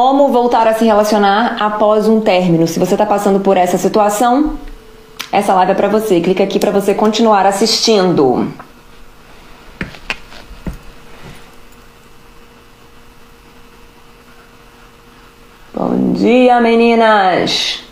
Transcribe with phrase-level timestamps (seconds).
[0.00, 2.68] Como voltar a se relacionar após um término?
[2.68, 4.56] Se você está passando por essa situação,
[5.32, 6.20] essa live é para você.
[6.20, 8.48] Clica aqui para você continuar assistindo.
[15.74, 17.82] Bom dia, meninas!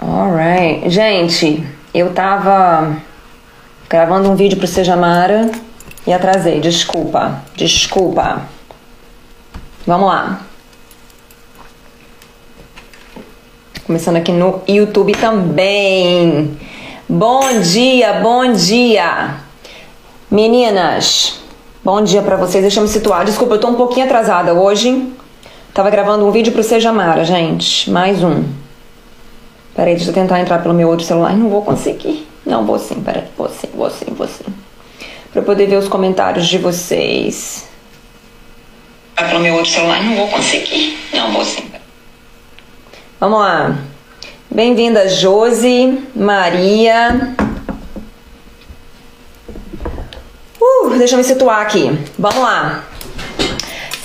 [0.00, 0.88] Alright.
[0.88, 2.96] Gente, eu tava
[3.88, 5.50] gravando um vídeo pro Sejamara
[6.06, 8.42] e atrasei, desculpa, desculpa.
[9.86, 10.40] Vamos lá.
[13.84, 16.56] Começando aqui no YouTube também.
[17.08, 19.36] Bom dia, bom dia.
[20.30, 21.40] Meninas,
[21.84, 22.62] bom dia para vocês.
[22.62, 23.24] Deixa eu me situar.
[23.24, 25.12] Desculpa, eu tô um pouquinho atrasada hoje.
[25.74, 27.90] Tava gravando um vídeo pro Sejamara, gente.
[27.90, 28.44] Mais um.
[29.74, 31.36] Peraí, deixa eu tentar entrar pelo meu outro celular.
[31.36, 32.26] Não vou conseguir.
[32.46, 33.24] Não, vou sim, peraí.
[33.36, 34.44] Vou sim, vou sim, vou sim
[35.32, 37.68] para poder ver os comentários de vocês.
[39.16, 40.98] Vai pelo meu outro celular, não vou conseguir.
[41.12, 41.70] Não vou sim.
[43.20, 43.78] Vamos lá.
[44.50, 47.34] Bem-vinda, Josi, Maria.
[50.60, 51.96] Uh, deixa eu me situar aqui.
[52.18, 52.89] Vamos lá.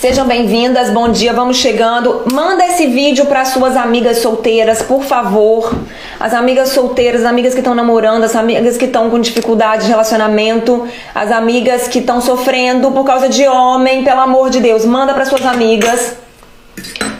[0.07, 2.25] Sejam bem-vindas, bom dia, vamos chegando.
[2.31, 5.73] Manda esse vídeo para suas amigas solteiras, por favor.
[6.19, 9.89] As amigas solteiras, as amigas que estão namorando, as amigas que estão com dificuldade de
[9.89, 15.11] relacionamento, as amigas que estão sofrendo por causa de homem, pelo amor de Deus, manda
[15.11, 16.15] para suas amigas.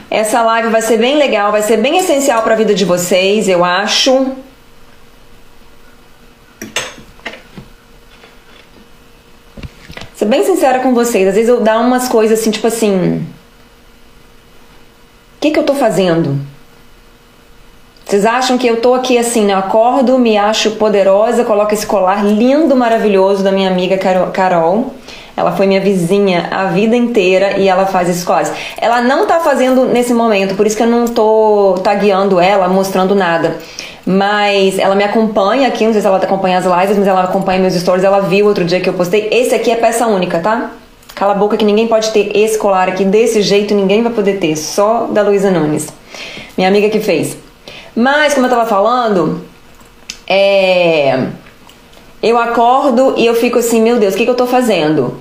[0.08, 3.50] Essa live vai ser bem legal, vai ser bem essencial para a vida de vocês,
[3.50, 4.28] eu acho.
[10.26, 13.18] Ser bem sincera com vocês, às vezes eu dou umas coisas assim, tipo assim.
[15.38, 16.40] O que, que eu tô fazendo?
[18.04, 19.54] Vocês acham que eu tô aqui assim, né?
[19.54, 24.00] Eu acordo, me acho poderosa, coloco esse colar lindo, maravilhoso da minha amiga
[24.34, 24.96] Carol.
[25.38, 28.52] Ela foi minha vizinha a vida inteira e ela faz esses colares.
[28.82, 33.14] Ela não tá fazendo nesse momento, por isso que eu não tô tagueando ela, mostrando
[33.14, 33.60] nada.
[34.06, 37.60] Mas ela me acompanha aqui, não sei se ela acompanha as lives, mas ela acompanha
[37.60, 38.04] meus stories.
[38.04, 39.28] Ela viu outro dia que eu postei.
[39.32, 40.72] Esse aqui é peça única, tá?
[41.16, 44.38] Cala a boca que ninguém pode ter esse colar aqui desse jeito, ninguém vai poder
[44.38, 45.88] ter, só da Luísa Nunes,
[46.58, 47.38] minha amiga que fez.
[47.96, 49.42] Mas, como eu tava falando,
[50.28, 51.28] é.
[52.22, 55.18] Eu acordo e eu fico assim, meu Deus, o que, que eu tô fazendo?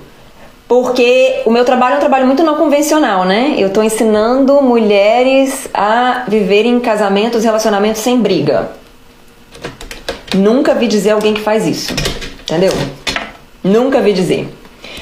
[0.74, 3.54] Porque o meu trabalho é um trabalho muito não convencional, né?
[3.56, 8.72] Eu tô ensinando mulheres a viverem casamentos, relacionamentos sem briga.
[10.34, 11.94] Nunca vi dizer alguém que faz isso,
[12.42, 12.72] entendeu?
[13.62, 14.52] Nunca vi dizer.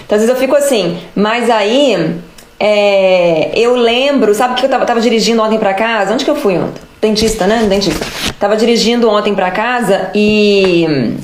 [0.05, 2.21] Então, às vezes eu fico assim, mas aí
[2.60, 6.12] é, eu lembro, sabe que eu tava, tava, dirigindo ontem pra casa?
[6.12, 6.83] Onde que eu fui ontem?
[7.00, 7.65] Dentista, né?
[7.66, 8.04] Dentista.
[8.39, 11.16] Tava dirigindo ontem pra casa e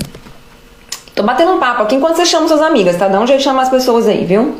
[1.19, 3.09] Tô batendo um papo aqui enquanto você chama suas amigas, tá?
[3.09, 4.55] Dá um jeito de chamar as pessoas aí, viu?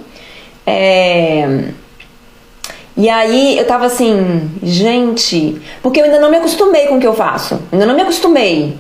[0.67, 1.69] É...
[2.97, 7.07] E aí eu tava assim, gente, porque eu ainda não me acostumei com o que
[7.07, 7.61] eu faço.
[7.71, 8.77] Ainda não me acostumei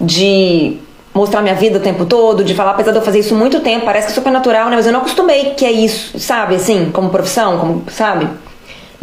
[0.00, 0.78] de
[1.12, 3.84] mostrar minha vida o tempo todo, de falar, apesar de eu fazer isso muito tempo,
[3.84, 4.76] parece que é super natural, né?
[4.76, 6.54] Mas eu não acostumei que é isso, sabe?
[6.54, 8.28] Assim, como profissão, como, sabe?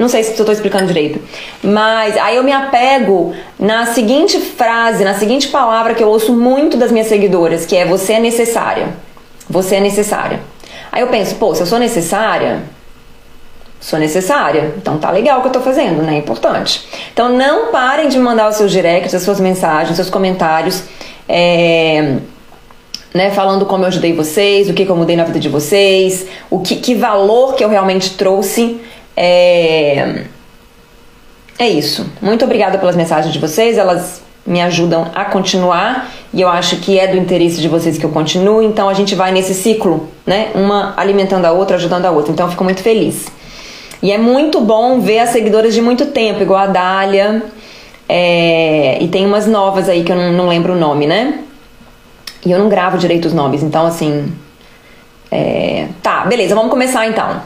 [0.03, 1.17] Não sei se eu estou explicando direito.
[1.63, 6.75] Mas aí eu me apego na seguinte frase, na seguinte palavra que eu ouço muito
[6.75, 8.89] das minhas seguidoras, que é você é necessária.
[9.49, 10.41] Você é necessária.
[10.91, 12.63] Aí eu penso, pô, se eu sou necessária,
[13.79, 14.73] sou necessária.
[14.75, 16.15] Então tá legal o que eu tô fazendo, né?
[16.15, 16.85] É importante.
[17.13, 20.83] Então não parem de mandar os seus directs, as suas mensagens, os seus comentários.
[21.29, 22.17] É,
[23.13, 26.25] né, falando como eu ajudei vocês, o que, que eu mudei na vida de vocês,
[26.49, 28.81] o que, que valor que eu realmente trouxe
[29.15, 30.25] é,
[31.59, 32.05] é isso.
[32.21, 36.99] Muito obrigada pelas mensagens de vocês, elas me ajudam a continuar e eu acho que
[36.99, 40.49] é do interesse de vocês que eu continue, então a gente vai nesse ciclo, né?
[40.55, 42.31] Uma alimentando a outra, ajudando a outra.
[42.31, 43.27] Então eu fico muito feliz.
[44.01, 47.43] E é muito bom ver as seguidoras de muito tempo, igual a Dália,
[48.09, 51.39] é, e tem umas novas aí que eu não, lembro o nome, né?
[52.45, 54.33] E eu não gravo direito os nomes, então assim.
[55.31, 57.41] É, tá, beleza, vamos começar então.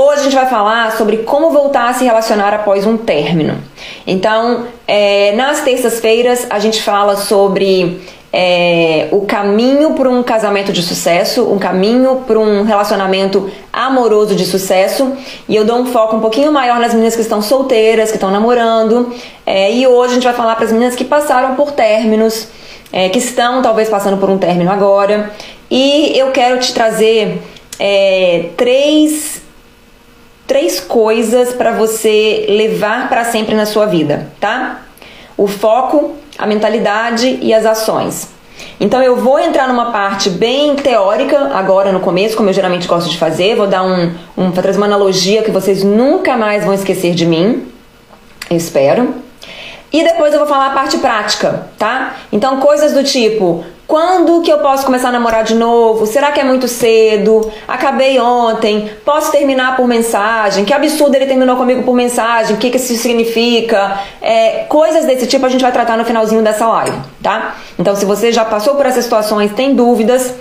[0.00, 3.58] Hoje a gente vai falar sobre como voltar a se relacionar após um término.
[4.06, 8.00] Então, é, nas terças-feiras a gente fala sobre
[8.32, 14.46] é, o caminho para um casamento de sucesso, um caminho para um relacionamento amoroso de
[14.46, 15.16] sucesso.
[15.48, 18.30] E eu dou um foco um pouquinho maior nas meninas que estão solteiras, que estão
[18.30, 19.12] namorando.
[19.44, 22.46] É, e hoje a gente vai falar para as meninas que passaram por términos,
[22.92, 25.32] é, que estão talvez passando por um término agora.
[25.68, 27.42] E eu quero te trazer
[27.80, 29.47] é, três
[30.48, 34.80] três coisas para você levar para sempre na sua vida, tá?
[35.36, 38.30] O foco, a mentalidade e as ações.
[38.80, 43.10] Então eu vou entrar numa parte bem teórica agora no começo, como eu geralmente gosto
[43.10, 43.54] de fazer.
[43.54, 47.26] Vou dar um, um vou trazer uma analogia que vocês nunca mais vão esquecer de
[47.26, 47.70] mim.
[48.50, 49.14] Eu espero.
[49.92, 52.16] E depois eu vou falar a parte prática, tá?
[52.32, 56.04] Então, coisas do tipo: quando que eu posso começar a namorar de novo?
[56.04, 57.50] Será que é muito cedo?
[57.66, 58.90] Acabei ontem.
[59.02, 60.66] Posso terminar por mensagem?
[60.66, 62.54] Que absurdo ele terminou comigo por mensagem.
[62.54, 63.98] O que, que isso significa?
[64.20, 67.56] É, coisas desse tipo a gente vai tratar no finalzinho dessa live, tá?
[67.78, 70.34] Então, se você já passou por essas situações, tem dúvidas,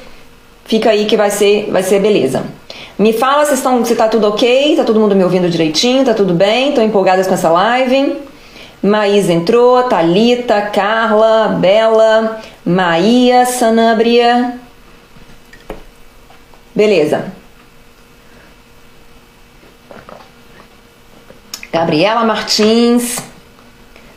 [0.65, 2.43] fica aí que vai ser, vai ser beleza.
[2.99, 6.13] Me fala se, estão, se tá tudo ok, tá todo mundo me ouvindo direitinho, tá
[6.13, 8.26] tudo bem, tô empolgadas com essa live.
[8.87, 14.55] Maís entrou, Talita, Carla, Bela, Maia, Sanabria.
[16.73, 17.31] Beleza.
[21.71, 23.17] Gabriela Martins.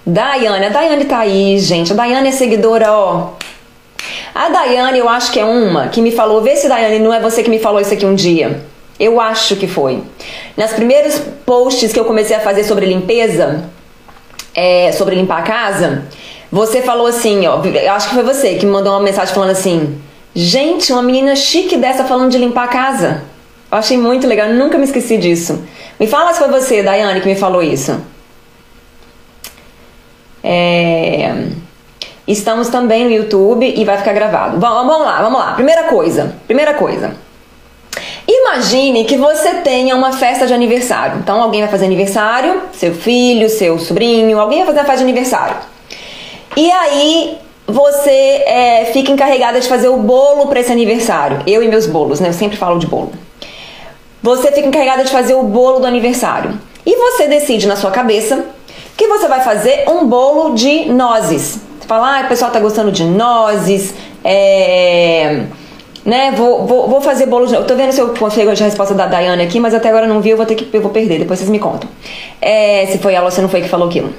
[0.06, 1.92] Daiane, a Daiane tá aí, gente.
[1.92, 3.32] A Daiane é seguidora, ó.
[4.34, 6.40] A Daiane, eu acho que é uma que me falou.
[6.40, 8.62] Vê se, Daiane, não é você que me falou isso aqui um dia.
[8.98, 10.02] Eu acho que foi.
[10.56, 13.64] Nas primeiros posts que eu comecei a fazer sobre limpeza,
[14.54, 16.04] é, sobre limpar a casa,
[16.50, 19.50] você falou assim, ó, eu acho que foi você que me mandou uma mensagem falando
[19.50, 20.00] assim:
[20.34, 23.22] gente, uma menina chique dessa falando de limpar a casa.
[23.70, 25.64] Eu achei muito legal, nunca me esqueci disso.
[25.98, 28.00] Me fala se foi você, Daiane, que me falou isso.
[30.42, 31.46] É...
[32.26, 34.58] Estamos também no YouTube e vai ficar gravado.
[34.58, 35.54] Vamos lá, vamos lá.
[35.54, 37.14] Primeira coisa, primeira coisa.
[38.32, 41.18] Imagine que você tenha uma festa de aniversário.
[41.18, 45.10] Então alguém vai fazer aniversário, seu filho, seu sobrinho, alguém vai fazer a festa de
[45.10, 45.56] aniversário.
[46.56, 48.10] E aí você
[48.46, 51.40] é, fica encarregada de fazer o bolo para esse aniversário.
[51.44, 52.28] Eu e meus bolos, né?
[52.28, 53.10] Eu sempre falo de bolo.
[54.22, 56.56] Você fica encarregada de fazer o bolo do aniversário.
[56.86, 58.44] E você decide na sua cabeça
[58.96, 61.58] que você vai fazer um bolo de nozes.
[61.80, 63.92] Você fala, ah, o pessoal tá gostando de nozes,
[64.22, 65.46] é
[66.04, 66.32] né?
[66.32, 67.54] Vou, vou, vou fazer bolo de.
[67.54, 70.20] Eu tô vendo se eu consigo a resposta da Dayane aqui, mas até agora não
[70.20, 71.88] vi, eu vou ter que eu vou perder, depois vocês me contam.
[72.40, 74.12] É, se foi ela ou se não foi que falou aquilo.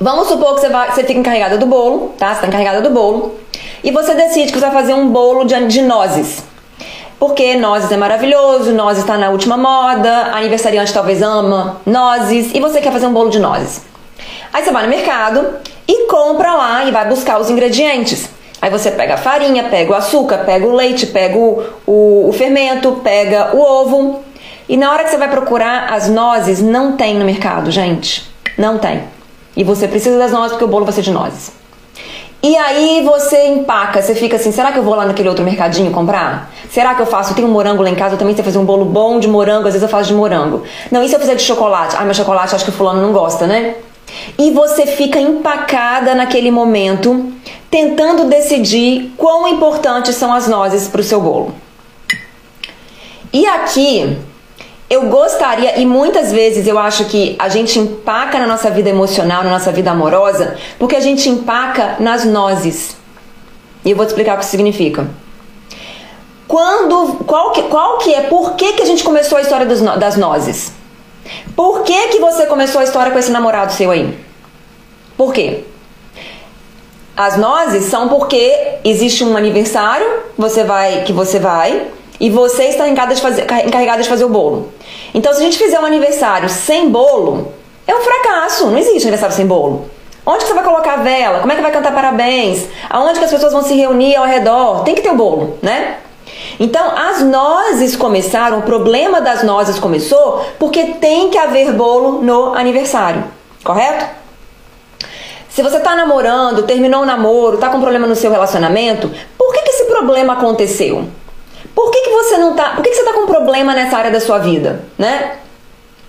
[0.00, 2.34] Vamos supor que você, vai, você fica encarregada do bolo, tá?
[2.34, 3.36] Você tá encarregada do bolo.
[3.82, 6.42] E você decide que você vai fazer um bolo de, de nozes.
[7.18, 12.80] Porque nozes é maravilhoso, nozes está na última moda, aniversariante talvez ama nozes, e você
[12.80, 13.82] quer fazer um bolo de nozes.
[14.52, 15.44] Aí você vai no mercado
[15.86, 18.30] e compra lá e vai buscar os ingredientes.
[18.60, 22.32] Aí você pega a farinha, pega o açúcar, pega o leite, pega o, o, o,
[22.32, 24.20] fermento, pega o ovo.
[24.68, 28.28] E na hora que você vai procurar as nozes, não tem no mercado, gente.
[28.56, 29.04] Não tem.
[29.56, 31.52] E você precisa das nozes porque o bolo vai ser de nozes.
[32.42, 35.90] E aí você empaca, você fica assim, será que eu vou lá naquele outro mercadinho
[35.90, 36.52] comprar?
[36.70, 37.32] Será que eu faço?
[37.32, 39.26] Eu tenho um morango lá em casa, eu também sei fazer um bolo bom de
[39.26, 40.62] morango, às vezes eu faço de morango.
[40.90, 41.96] Não, e se eu fizer de chocolate?
[41.98, 43.74] Ah, mas chocolate acho que o fulano não gosta, né?
[44.38, 47.32] E você fica empacada naquele momento
[47.70, 51.54] tentando decidir quão importantes são as nozes para o seu bolo.
[53.32, 54.18] E aqui
[54.88, 59.44] eu gostaria, e muitas vezes eu acho que a gente empaca na nossa vida emocional,
[59.44, 62.96] na nossa vida amorosa, porque a gente empaca nas nozes.
[63.84, 65.06] E eu vou te explicar o que significa.
[66.46, 69.82] Quando, qual que, qual que é, por que, que a gente começou a história dos,
[69.82, 70.72] das nozes?
[71.54, 74.18] Por que, que você começou a história com esse namorado seu aí?
[75.18, 75.64] Por quê?
[77.18, 80.06] As nozes são porque existe um aniversário,
[80.38, 81.88] você vai, que você vai,
[82.20, 84.72] e você está encarregada de fazer, encarregada de fazer o bolo.
[85.12, 87.52] Então, se a gente fizer um aniversário sem bolo,
[87.88, 88.68] é um fracasso.
[88.68, 89.90] Não existe aniversário sem bolo.
[90.24, 91.40] Onde você vai colocar a vela?
[91.40, 92.68] Como é que vai cantar parabéns?
[92.88, 94.84] Aonde que as pessoas vão se reunir ao redor?
[94.84, 95.96] Tem que ter o bolo, né?
[96.60, 102.54] Então, as nozes começaram, o problema das nozes começou porque tem que haver bolo no
[102.54, 103.24] aniversário,
[103.64, 104.17] correto?
[105.58, 109.62] Se você está namorando, terminou o namoro, está com problema no seu relacionamento, por que,
[109.62, 111.08] que esse problema aconteceu?
[111.74, 112.76] Por que, que você não tá.
[112.76, 114.84] Por que, que você está com problema nessa área da sua vida?
[114.96, 115.38] Né?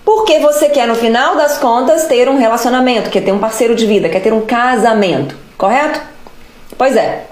[0.04, 3.86] Porque você quer, no final das contas, ter um relacionamento, quer ter um parceiro de
[3.86, 6.00] vida, quer ter um casamento, correto?
[6.78, 7.26] Pois é.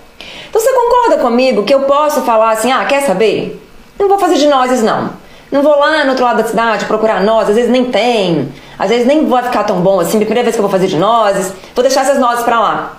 [0.51, 3.65] Então você concorda comigo que eu posso falar assim, ah, quer saber?
[3.97, 5.13] Não vou fazer de nozes, não.
[5.51, 8.53] Não vou lá no outro lado da cidade procurar nozes, às vezes nem tem.
[8.79, 10.97] Às vezes nem vai ficar tão bom assim, primeira vez que eu vou fazer de
[10.97, 12.99] nozes, vou deixar essas nozes pra lá.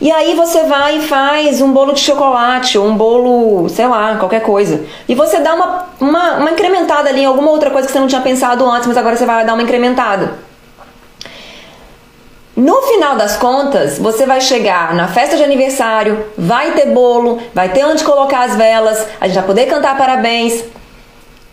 [0.00, 4.16] E aí você vai e faz um bolo de chocolate, ou um bolo, sei lá,
[4.16, 4.84] qualquer coisa.
[5.08, 8.06] E você dá uma, uma, uma incrementada ali em alguma outra coisa que você não
[8.06, 10.34] tinha pensado antes, mas agora você vai dar uma incrementada.
[12.54, 17.68] No final das contas, você vai chegar na festa de aniversário, vai ter bolo, vai
[17.68, 20.64] ter onde colocar as velas, a gente vai poder cantar parabéns.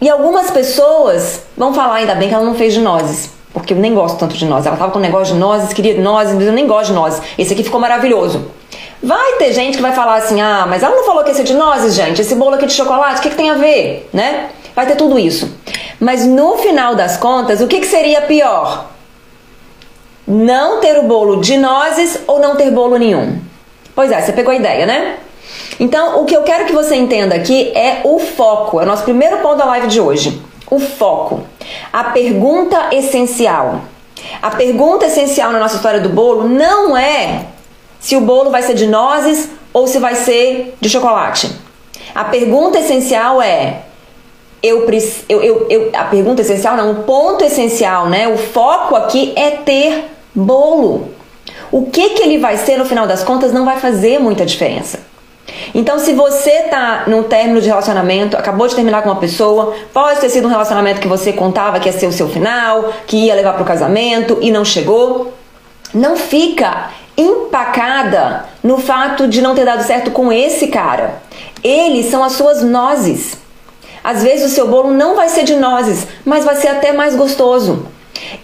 [0.02, 3.78] E algumas pessoas vão falar, ainda bem que ela não fez de nozes porque eu
[3.78, 4.66] nem gosto tanto de nozes.
[4.66, 7.22] Ela tava com um negócio de nozes, queria nozes, mas eu nem gosto de nozes.
[7.38, 8.52] Esse aqui ficou maravilhoso.
[9.02, 11.44] Vai ter gente que vai falar assim: ah, mas ela não falou que esse é
[11.44, 14.50] de nozes, gente, esse bolo aqui de chocolate, o que, que tem a ver, né?
[14.76, 15.56] Vai ter tudo isso.
[16.00, 18.88] Mas no final das contas, o que, que seria pior?
[20.26, 23.40] Não ter o bolo de nozes ou não ter bolo nenhum?
[23.94, 25.18] Pois é, você pegou a ideia, né?
[25.80, 28.80] Então, o que eu quero que você entenda aqui é o foco.
[28.80, 30.42] É o nosso primeiro ponto da live de hoje.
[30.70, 31.44] O foco.
[31.92, 33.82] A pergunta essencial.
[34.42, 37.46] A pergunta essencial na nossa história do bolo não é
[38.00, 41.50] se o bolo vai ser de nozes ou se vai ser de chocolate.
[42.14, 43.82] A pergunta essencial é
[44.62, 44.88] eu,
[45.28, 48.30] eu, eu, eu, a pergunta essencial não, o ponto essencial, né?
[48.30, 51.10] O foco aqui é ter bolo.
[51.70, 55.00] O que que ele vai ser no final das contas não vai fazer muita diferença.
[55.74, 60.20] Então, se você tá num término de relacionamento, acabou de terminar com uma pessoa, pode
[60.20, 63.34] ter sido um relacionamento que você contava que ia ser o seu final, que ia
[63.34, 65.34] levar para o casamento e não chegou,
[65.94, 71.22] não fica empacada no fato de não ter dado certo com esse cara.
[71.64, 73.38] Eles são as suas nozes.
[74.04, 77.16] Às vezes o seu bolo não vai ser de nozes, mas vai ser até mais
[77.16, 77.88] gostoso.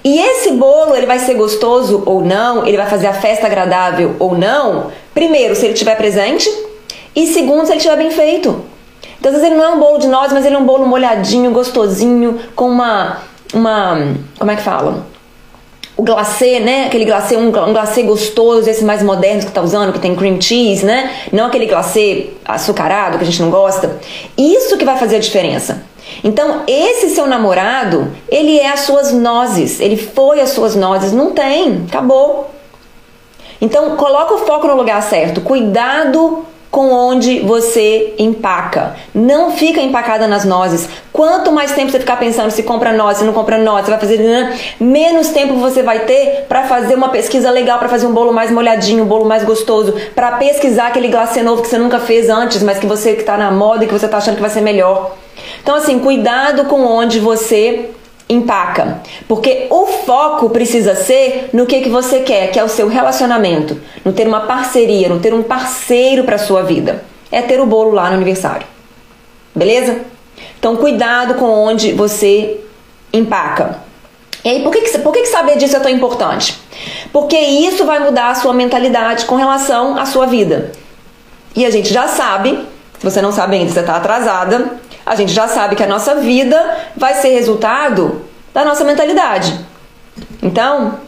[0.03, 4.15] E esse bolo, ele vai ser gostoso ou não, ele vai fazer a festa agradável
[4.19, 6.49] ou não, primeiro, se ele estiver presente,
[7.15, 8.63] e segundo, se ele estiver bem feito.
[9.19, 10.85] Então, às vezes ele não é um bolo de nozes, mas ele é um bolo
[10.85, 13.19] molhadinho, gostosinho, com uma.
[13.53, 15.05] uma como é que fala?
[15.99, 16.85] o glacê, né?
[16.85, 20.39] Aquele glacê, um, um glacê gostoso, esse mais moderno que tá usando, que tem cream
[20.39, 21.13] cheese, né?
[21.29, 23.99] Não aquele glacê açucarado que a gente não gosta.
[24.37, 25.83] Isso que vai fazer a diferença.
[26.23, 31.31] Então, esse seu namorado, ele é as suas nozes, ele foi as suas nozes, não
[31.31, 32.49] tem, acabou.
[33.59, 35.41] Então, coloca o foco no lugar certo.
[35.41, 38.95] Cuidado com onde você empaca.
[39.13, 40.87] Não fica empacada nas nozes.
[41.11, 43.99] Quanto mais tempo você ficar pensando se compra noz, se não compra noz, você vai
[43.99, 44.57] fazer né?
[44.79, 48.51] menos tempo você vai ter para fazer uma pesquisa legal, para fazer um bolo mais
[48.51, 52.61] molhadinho, um bolo mais gostoso, para pesquisar aquele glacê novo que você nunca fez antes,
[52.61, 54.61] mas que você que tá na moda e que você tá achando que vai ser
[54.61, 55.15] melhor.
[55.61, 57.89] Então assim, cuidado com onde você
[58.29, 59.01] empaca.
[59.27, 63.79] Porque o foco precisa ser no que, que você quer, que é o seu relacionamento,
[64.05, 67.03] no ter uma parceria, no ter um parceiro para sua vida.
[67.31, 68.65] É ter o bolo lá no aniversário.
[69.55, 70.01] Beleza?
[70.59, 72.59] Então cuidado com onde você
[73.11, 73.79] empaca.
[74.43, 76.57] E aí, por que, por que, saber disso é tão importante?
[77.11, 80.71] Porque isso vai mudar a sua mentalidade com relação à sua vida.
[81.55, 82.65] E a gente já sabe,
[83.01, 86.77] você não sabe ainda, você está atrasada, a gente já sabe que a nossa vida
[86.95, 89.59] vai ser resultado da nossa mentalidade.
[90.41, 90.99] Então,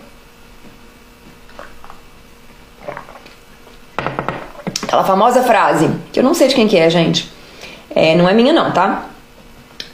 [4.83, 7.31] aquela famosa frase, que eu não sei de quem que é, gente.
[7.93, 9.05] É, não é minha não, tá?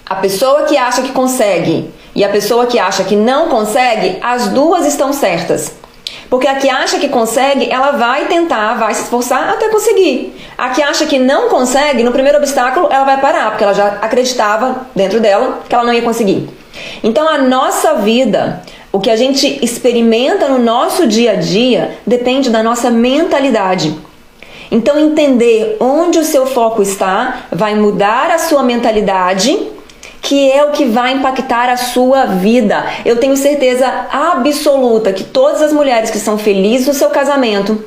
[0.05, 4.47] A pessoa que acha que consegue e a pessoa que acha que não consegue, as
[4.49, 5.73] duas estão certas.
[6.29, 10.35] Porque a que acha que consegue, ela vai tentar, vai se esforçar até conseguir.
[10.57, 13.87] A que acha que não consegue, no primeiro obstáculo, ela vai parar, porque ela já
[14.01, 16.49] acreditava dentro dela que ela não ia conseguir.
[17.01, 22.49] Então a nossa vida, o que a gente experimenta no nosso dia a dia, depende
[22.49, 23.95] da nossa mentalidade.
[24.69, 29.57] Então entender onde o seu foco está vai mudar a sua mentalidade
[30.21, 32.85] que é o que vai impactar a sua vida.
[33.05, 37.83] Eu tenho certeza absoluta que todas as mulheres que são felizes no seu casamento,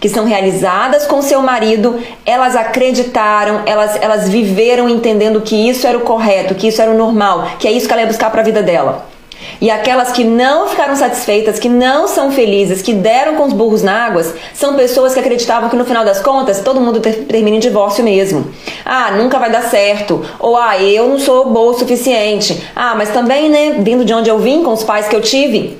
[0.00, 5.98] que são realizadas com seu marido, elas acreditaram, elas, elas viveram entendendo que isso era
[5.98, 8.40] o correto, que isso era o normal, que é isso que ela ia buscar para
[8.40, 9.13] a vida dela.
[9.60, 13.82] E aquelas que não ficaram satisfeitas, que não são felizes, que deram com os burros
[13.82, 17.56] na água, são pessoas que acreditavam que no final das contas todo mundo ter, termina
[17.56, 18.46] em divórcio mesmo.
[18.84, 20.24] Ah, nunca vai dar certo.
[20.38, 22.62] Ou ah, eu não sou boa o suficiente.
[22.74, 25.78] Ah, mas também, né, vindo de onde eu vim, com os pais que eu tive.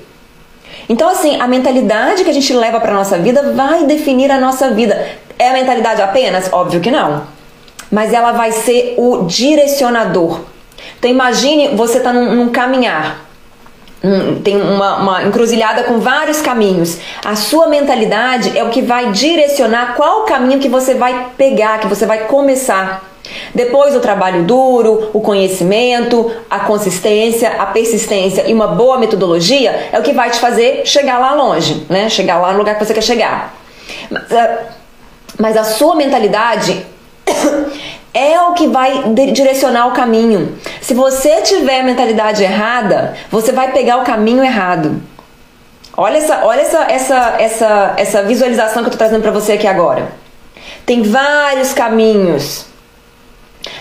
[0.88, 4.70] Então, assim, a mentalidade que a gente leva para nossa vida vai definir a nossa
[4.70, 5.06] vida.
[5.38, 6.52] É a mentalidade apenas?
[6.52, 7.22] Óbvio que não.
[7.90, 10.40] Mas ela vai ser o direcionador.
[10.98, 13.23] Então, imagine você tá num, num caminhar
[14.04, 16.98] um, tem uma, uma encruzilhada com vários caminhos.
[17.24, 21.86] A sua mentalidade é o que vai direcionar qual caminho que você vai pegar, que
[21.86, 23.10] você vai começar.
[23.54, 29.98] Depois o trabalho duro, o conhecimento, a consistência, a persistência e uma boa metodologia é
[29.98, 32.10] o que vai te fazer chegar lá longe, né?
[32.10, 33.54] Chegar lá no lugar que você quer chegar.
[34.10, 34.24] Mas,
[35.38, 36.84] mas a sua mentalidade
[38.14, 40.56] é o que vai direcionar o caminho.
[40.80, 45.02] Se você tiver a mentalidade errada, você vai pegar o caminho errado.
[45.96, 49.66] Olha essa, olha essa, essa, essa, essa visualização que eu estou trazendo para você aqui
[49.66, 50.12] agora.
[50.86, 52.66] Tem vários caminhos.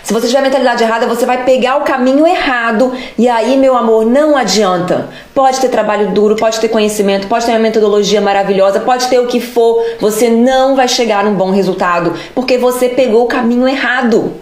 [0.02, 2.94] Se você tiver a mentalidade errada, você vai pegar o caminho errado.
[3.18, 5.10] E aí, meu amor, não adianta.
[5.34, 9.28] Pode ter trabalho duro, pode ter conhecimento, pode ter uma metodologia maravilhosa, pode ter o
[9.28, 9.84] que for.
[10.00, 14.34] Você não vai chegar num bom resultado porque você pegou o caminho errado.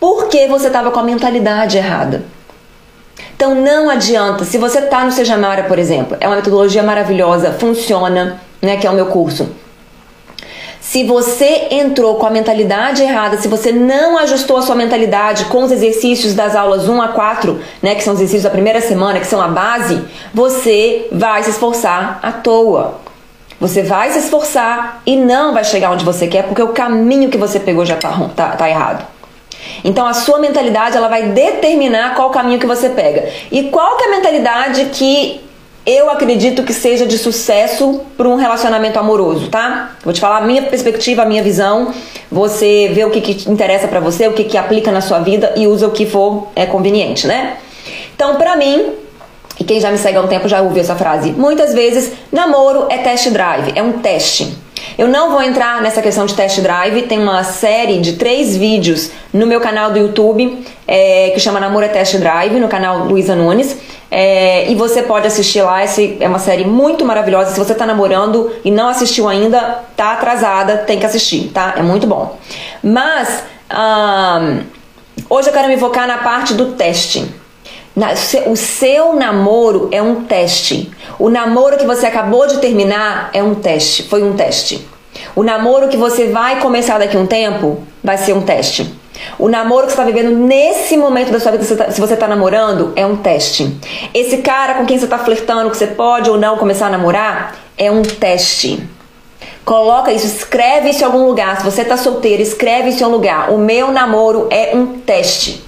[0.00, 2.22] Porque você estava com a mentalidade errada.
[3.34, 4.44] Então não adianta.
[4.44, 8.76] Se você está no Seja Mara, por exemplo, é uma metodologia maravilhosa, funciona, né?
[8.76, 9.48] Que é o meu curso.
[10.88, 15.62] Se você entrou com a mentalidade errada, se você não ajustou a sua mentalidade com
[15.62, 19.20] os exercícios das aulas 1 a 4, né, que são os exercícios da primeira semana,
[19.20, 20.02] que são a base,
[20.32, 23.02] você vai se esforçar à toa.
[23.60, 27.36] Você vai se esforçar e não vai chegar onde você quer, porque o caminho que
[27.36, 29.06] você pegou já está tá, tá errado.
[29.84, 33.28] Então a sua mentalidade ela vai determinar qual caminho que você pega.
[33.52, 35.47] E qual que é a mentalidade que
[35.88, 39.92] eu acredito que seja de sucesso para um relacionamento amoroso, tá?
[40.04, 41.94] Vou te falar a minha perspectiva, a minha visão.
[42.30, 45.54] Você vê o que, que interessa para você, o que, que aplica na sua vida
[45.56, 47.56] e usa o que for é, conveniente, né?
[48.14, 48.92] Então, para mim,
[49.58, 52.86] e quem já me segue há um tempo já ouviu essa frase, muitas vezes namoro
[52.90, 54.58] é test drive, é um teste.
[54.98, 59.12] Eu não vou entrar nessa questão de test drive, tem uma série de três vídeos
[59.32, 63.36] no meu canal do YouTube é, que chama Namoro é Test Drive, no canal Luísa
[63.36, 63.76] Nunes.
[64.10, 67.52] É, e você pode assistir lá, esse é uma série muito maravilhosa.
[67.52, 71.74] Se você está namorando e não assistiu ainda, tá atrasada, tem que assistir, tá?
[71.76, 72.36] É muito bom.
[72.82, 73.44] Mas
[75.28, 77.24] hoje eu quero me focar na parte do teste.
[78.46, 80.90] o seu namoro é um teste.
[81.18, 84.86] O namoro que você acabou de terminar é um teste, foi um teste.
[85.34, 88.94] O namoro que você vai começar daqui a um tempo vai ser um teste.
[89.36, 92.28] O namoro que você está vivendo nesse momento da sua vida, se você está tá
[92.28, 93.76] namorando, é um teste.
[94.14, 97.56] Esse cara com quem você está flertando, que você pode ou não começar a namorar,
[97.76, 98.88] é um teste.
[99.64, 101.58] Coloca isso, escreve isso em algum lugar.
[101.58, 103.50] Se você está solteiro, escreve isso em um lugar.
[103.50, 105.67] O meu namoro é um teste.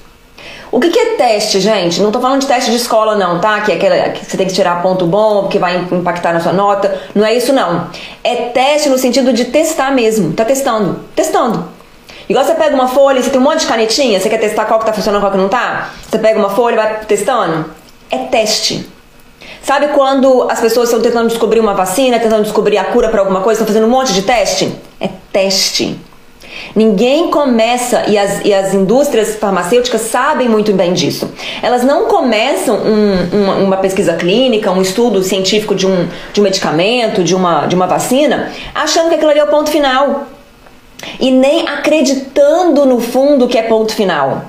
[0.72, 2.00] O que, que, é teste, gente?
[2.00, 3.60] Não tô falando de teste de escola, não, tá?
[3.60, 6.52] Que é aquela que você tem que tirar ponto bom, que vai impactar na sua
[6.52, 6.96] nota.
[7.12, 7.88] Não é isso, não.
[8.22, 10.32] É teste no sentido de testar mesmo.
[10.32, 11.00] Tá testando.
[11.16, 11.68] Testando.
[12.28, 14.78] Igual você pega uma folha, você tem um monte de canetinha, você quer testar qual
[14.78, 15.90] que tá funcionando, qual que não tá?
[16.08, 17.66] Você pega uma folha e vai testando?
[18.08, 18.88] É teste.
[19.62, 23.40] Sabe quando as pessoas estão tentando descobrir uma vacina, tentando descobrir a cura para alguma
[23.40, 24.73] coisa, estão fazendo um monte de teste?
[25.00, 25.99] É teste.
[26.75, 31.32] Ninguém começa, e as, e as indústrias farmacêuticas sabem muito bem disso.
[31.63, 36.45] Elas não começam um, uma, uma, pesquisa clínica, um estudo científico de um, de um
[36.45, 40.26] medicamento, de uma, de uma vacina, achando que aquilo ali é o ponto final
[41.19, 44.45] e nem acreditando no fundo que é ponto final.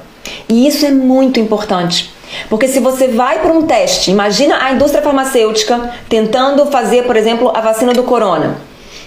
[0.48, 2.14] E isso é muito importante.
[2.50, 7.52] Porque se você vai para um teste, imagina a indústria farmacêutica tentando fazer, por exemplo,
[7.54, 8.58] a vacina do corona.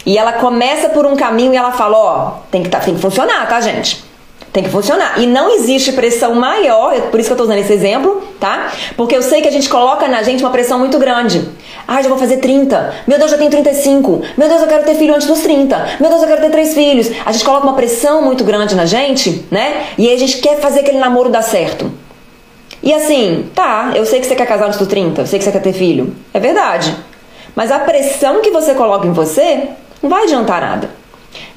[0.07, 3.01] E ela começa por um caminho e ela fala, ó, tem que, tá, tem que
[3.01, 4.05] funcionar, tá, gente?
[4.53, 5.21] Tem que funcionar.
[5.21, 8.71] E não existe pressão maior, é por isso que eu tô usando esse exemplo, tá?
[8.97, 11.49] Porque eu sei que a gente coloca na gente uma pressão muito grande.
[11.89, 12.95] Ah, já vou fazer 30.
[13.07, 14.23] Meu Deus, já tenho 35.
[14.37, 15.97] Meu Deus, eu quero ter filho antes dos 30.
[15.99, 17.11] Meu Deus, eu quero ter três filhos.
[17.27, 19.87] A gente coloca uma pressão muito grande na gente, né?
[19.99, 21.91] E aí a gente quer fazer aquele namoro dar certo.
[22.83, 25.45] E assim, tá, eu sei que você quer casar antes dos 30, eu sei que
[25.45, 26.15] você quer ter filho.
[26.33, 26.95] É verdade.
[27.57, 29.69] Mas a pressão que você coloca em você
[30.03, 30.91] não vai adiantar nada.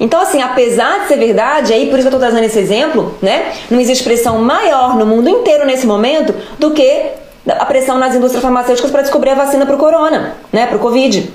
[0.00, 3.16] Então, assim, apesar de ser verdade, aí por isso que eu estou trazendo esse exemplo,
[3.22, 3.52] né?
[3.70, 7.06] Não existe pressão maior no mundo inteiro nesse momento do que
[7.46, 10.66] a pressão nas indústrias farmacêuticas para descobrir a vacina para o corona, né?
[10.66, 11.30] Para o Covid.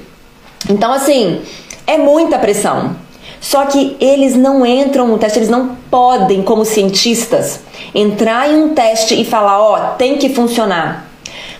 [0.69, 1.41] Então, assim,
[1.87, 2.95] é muita pressão.
[3.41, 7.59] Só que eles não entram no teste, eles não podem, como cientistas,
[7.93, 11.09] entrar em um teste e falar, ó, oh, tem que funcionar.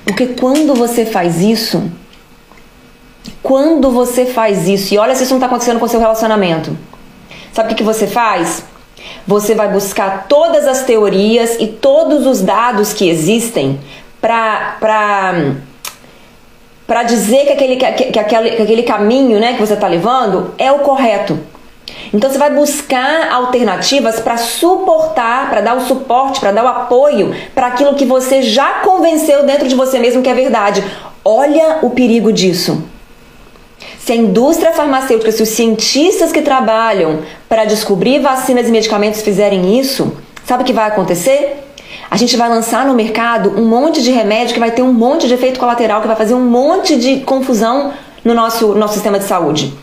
[0.06, 1.84] Porque quando você faz isso,
[3.44, 6.76] quando você faz isso, e olha se isso não está acontecendo com o seu relacionamento,
[7.52, 8.64] sabe o que, que você faz?
[9.28, 13.80] Você vai buscar todas as teorias e todos os dados que existem
[14.22, 14.78] para
[16.86, 20.54] para dizer que aquele, que, que, aquele, que aquele caminho né, que você está levando
[20.58, 21.40] é o correto.
[22.14, 27.34] Então você vai buscar alternativas para suportar, para dar o suporte, para dar o apoio
[27.56, 30.84] para aquilo que você já convenceu dentro de você mesmo que é verdade.
[31.24, 32.84] Olha o perigo disso.
[34.06, 39.80] Se a indústria farmacêutica, se os cientistas que trabalham para descobrir vacinas e medicamentos fizerem
[39.80, 40.12] isso,
[40.46, 41.64] sabe o que vai acontecer?
[42.12, 45.26] A gente vai lançar no mercado um monte de remédio que vai ter um monte
[45.26, 47.94] de efeito colateral, que vai fazer um monte de confusão
[48.26, 49.74] no nosso, nosso sistema de saúde.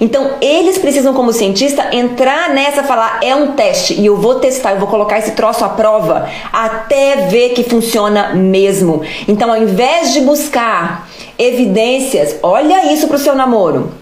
[0.00, 4.74] Então, eles precisam, como cientista, entrar nessa falar: é um teste e eu vou testar,
[4.74, 9.02] eu vou colocar esse troço à prova até ver que funciona mesmo.
[9.26, 11.05] Então, ao invés de buscar
[11.38, 13.92] evidências, olha isso para o seu namoro.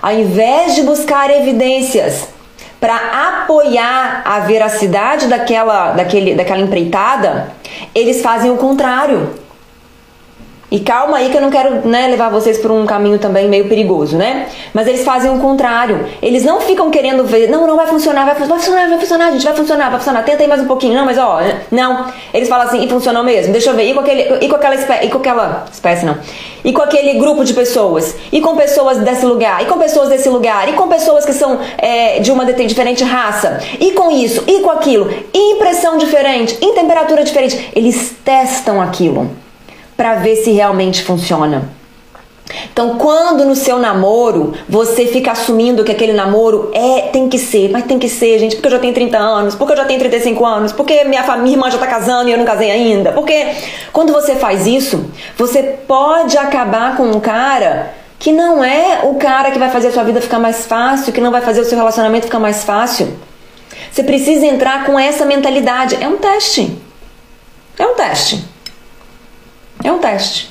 [0.00, 2.28] Ao invés de buscar evidências
[2.80, 2.96] para
[3.28, 7.52] apoiar a veracidade daquela, daquele, daquela empreitada,
[7.94, 9.30] eles fazem o contrário.
[10.68, 13.68] E calma aí que eu não quero né, levar vocês por um caminho também meio
[13.68, 14.48] perigoso, né?
[14.74, 16.06] Mas eles fazem o contrário.
[16.20, 19.44] Eles não ficam querendo ver, não, não vai funcionar, vai, vai funcionar, vai funcionar, gente,
[19.44, 20.24] vai funcionar, vai funcionar.
[20.24, 21.38] Tenta aí mais um pouquinho, não, mas ó,
[21.70, 22.06] não.
[22.34, 23.52] Eles falam assim, e funcionou mesmo.
[23.52, 23.84] Deixa eu ver.
[23.84, 26.18] E com aquele, e com aquela espécie, e com aquela espécie não.
[26.64, 30.28] E com aquele grupo de pessoas, e com pessoas desse lugar, e com pessoas desse
[30.28, 34.62] lugar, e com pessoas que são é, de uma diferente raça, e com isso, e
[34.62, 37.70] com aquilo, e impressão diferente, em temperatura diferente.
[37.72, 39.45] Eles testam aquilo
[39.96, 41.76] para ver se realmente funciona.
[42.72, 47.70] Então, quando no seu namoro você fica assumindo que aquele namoro é, tem que ser,
[47.70, 49.98] mas tem que ser, gente, porque eu já tenho 30 anos, porque eu já tenho
[49.98, 53.48] 35 anos, porque minha, minha irmã já tá casando e eu não casei ainda, porque
[53.92, 55.06] quando você faz isso,
[55.36, 59.92] você pode acabar com um cara que não é o cara que vai fazer a
[59.92, 63.08] sua vida ficar mais fácil, que não vai fazer o seu relacionamento ficar mais fácil.
[63.90, 65.96] Você precisa entrar com essa mentalidade.
[66.00, 66.76] É um teste.
[67.78, 68.55] É um teste.
[69.82, 70.50] É um teste.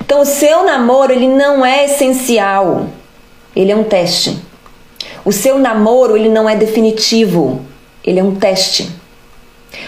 [0.00, 2.86] Então o seu namoro ele não é essencial.
[3.54, 4.38] Ele é um teste.
[5.24, 7.64] O seu namoro ele não é definitivo.
[8.04, 8.90] Ele é um teste.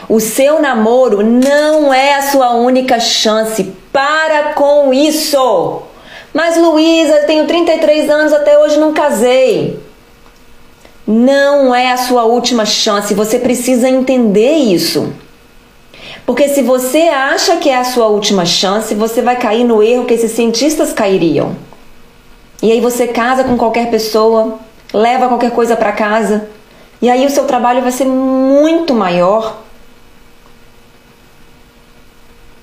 [0.09, 3.73] O seu namoro não é a sua única chance.
[3.93, 5.83] Para com isso.
[6.33, 9.79] Mas Luísa, eu tenho 33 anos, até hoje não casei.
[11.07, 13.13] Não é a sua última chance.
[13.13, 15.13] Você precisa entender isso.
[16.25, 20.05] Porque se você acha que é a sua última chance, você vai cair no erro
[20.05, 21.57] que esses cientistas cairiam.
[22.63, 24.59] E aí você casa com qualquer pessoa,
[24.95, 26.49] leva qualquer coisa para casa,
[27.01, 29.59] e aí o seu trabalho vai ser muito maior.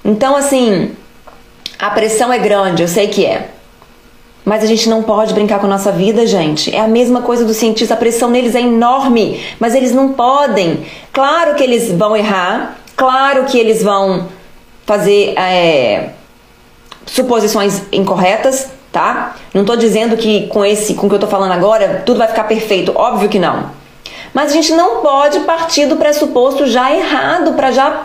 [0.05, 0.91] Então, assim,
[1.77, 3.49] a pressão é grande, eu sei que é.
[4.45, 6.73] Mas a gente não pode brincar com a nossa vida, gente.
[6.73, 10.85] É a mesma coisa do cientista, a pressão neles é enorme, mas eles não podem.
[11.11, 14.27] Claro que eles vão errar, Claro que eles vão
[14.85, 16.09] fazer é,
[17.05, 19.37] suposições incorretas, tá?
[19.53, 22.27] Não estou dizendo que com esse, com o que eu estou falando agora, tudo vai
[22.27, 22.91] ficar perfeito.
[22.93, 23.71] Óbvio que não.
[24.33, 28.03] Mas a gente não pode partir do pressuposto já errado para já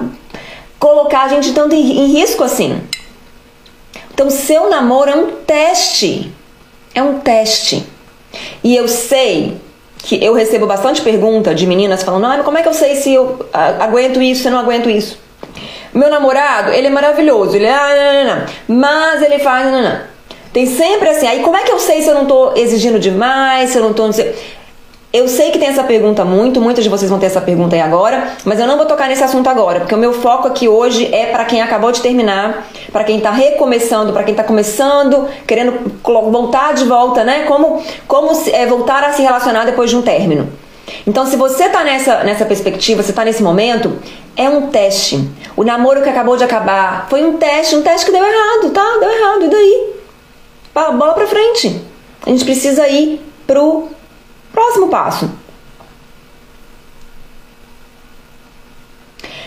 [0.78, 2.80] colocar a gente tanto em risco assim.
[4.12, 6.33] Então, seu namoro é um teste.
[6.94, 7.85] É um teste.
[8.62, 9.61] E eu sei
[10.04, 13.12] que eu recebo bastante pergunta de meninas falando: ah, como é que eu sei se
[13.12, 15.18] eu aguento isso, se eu não aguento isso?
[15.92, 17.72] Meu namorado, ele é maravilhoso, ele é.
[17.72, 18.80] Ah, não, não, não.
[18.80, 19.66] Mas ele faz.
[20.52, 23.70] Tem sempre assim, aí como é que eu sei se eu não tô exigindo demais,
[23.70, 24.06] se eu não tô.
[24.06, 24.34] Não sei.
[25.14, 27.81] Eu sei que tem essa pergunta muito, muitas de vocês vão ter essa pergunta aí
[27.81, 31.09] agora, mas eu não vou tocar nesse assunto agora, porque o meu foco aqui hoje
[31.14, 35.92] é para quem acabou de terminar, para quem está recomeçando, para quem está começando, querendo
[36.03, 37.44] voltar de volta, né?
[37.44, 40.48] Como, como é, voltar a se relacionar depois de um término.
[41.07, 43.96] Então, se você está nessa, nessa perspectiva, você está nesse momento,
[44.37, 45.31] é um teste.
[45.57, 48.98] O namoro que acabou de acabar foi um teste, um teste que deu errado, tá?
[48.98, 49.94] Deu errado, e daí?
[50.74, 51.81] Bola pra frente.
[52.27, 53.93] A gente precisa ir pro
[54.54, 55.28] Próximo passo.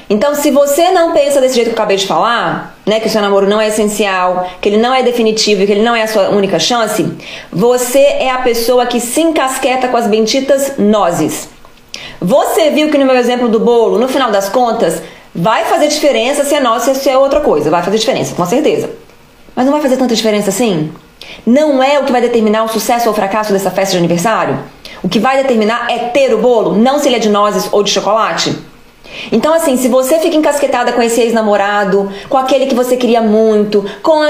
[0.10, 3.10] Então, se você não pensa desse jeito que eu acabei de falar, né, que o
[3.10, 6.08] seu namoro não é essencial, que ele não é definitivo, que ele não é a
[6.08, 7.06] sua única chance,
[7.52, 11.50] você é a pessoa que se encasqueta com as benditas nozes.
[12.22, 15.02] Você viu que no meu exemplo do bolo, no final das contas,
[15.36, 18.46] vai fazer diferença se é noz ou se é outra coisa, vai fazer diferença, com
[18.46, 18.90] certeza.
[19.54, 20.92] Mas não vai fazer tanta diferença assim?
[21.46, 24.58] Não é o que vai determinar o sucesso ou o fracasso dessa festa de aniversário?
[25.04, 27.84] O que vai determinar é ter o bolo, não se ele é de nozes ou
[27.84, 28.56] de chocolate.
[29.32, 33.84] Então, assim, se você fica encasquetada com esse ex-namorado, com aquele que você queria muito,
[34.02, 34.22] com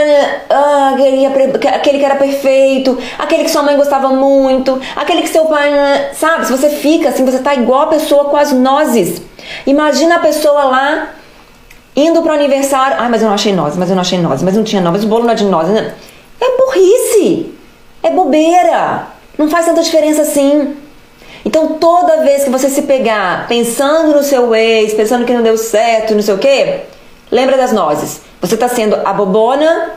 [0.49, 5.45] ah, aquele, aquele que era perfeito, aquele que sua mãe gostava muito, aquele que seu
[5.45, 5.71] pai.
[6.13, 6.45] Sabe?
[6.45, 9.21] Se você fica assim, você tá igual a pessoa com as nozes.
[9.65, 11.09] Imagina a pessoa lá
[11.95, 12.97] indo pro aniversário.
[12.99, 15.03] Ai, mas eu não achei nozes, mas eu não achei nozes, mas não tinha nozes,
[15.03, 15.75] o bolo não é de nozes.
[16.39, 17.53] É burrice!
[18.03, 19.16] É bobeira!
[19.37, 20.75] Não faz tanta diferença assim.
[21.45, 25.57] Então, toda vez que você se pegar pensando no seu ex, pensando que não deu
[25.57, 26.81] certo, não sei o quê,
[27.31, 28.21] lembra das nozes.
[28.41, 29.93] Você está sendo a bobona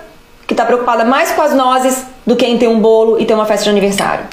[0.47, 3.35] que está preocupada mais com as nozes do que em ter um bolo e ter
[3.35, 4.27] uma festa de aniversário.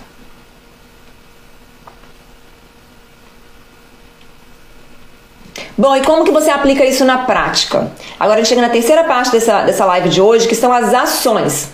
[5.78, 7.92] Bom, e como que você aplica isso na prática?
[8.20, 10.92] Agora a gente chega na terceira parte dessa, dessa live de hoje, que são as
[10.92, 11.70] ações.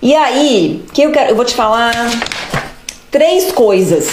[0.00, 1.92] E aí, que eu quero, eu vou te falar
[3.14, 4.08] três coisas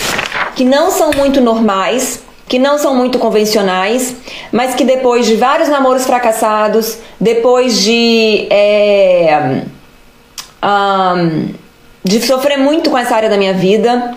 [0.55, 4.15] que não são muito normais, que não são muito convencionais,
[4.51, 9.63] mas que depois de vários namoros fracassados, depois de é,
[10.63, 11.49] um,
[12.03, 14.15] de sofrer muito com essa área da minha vida,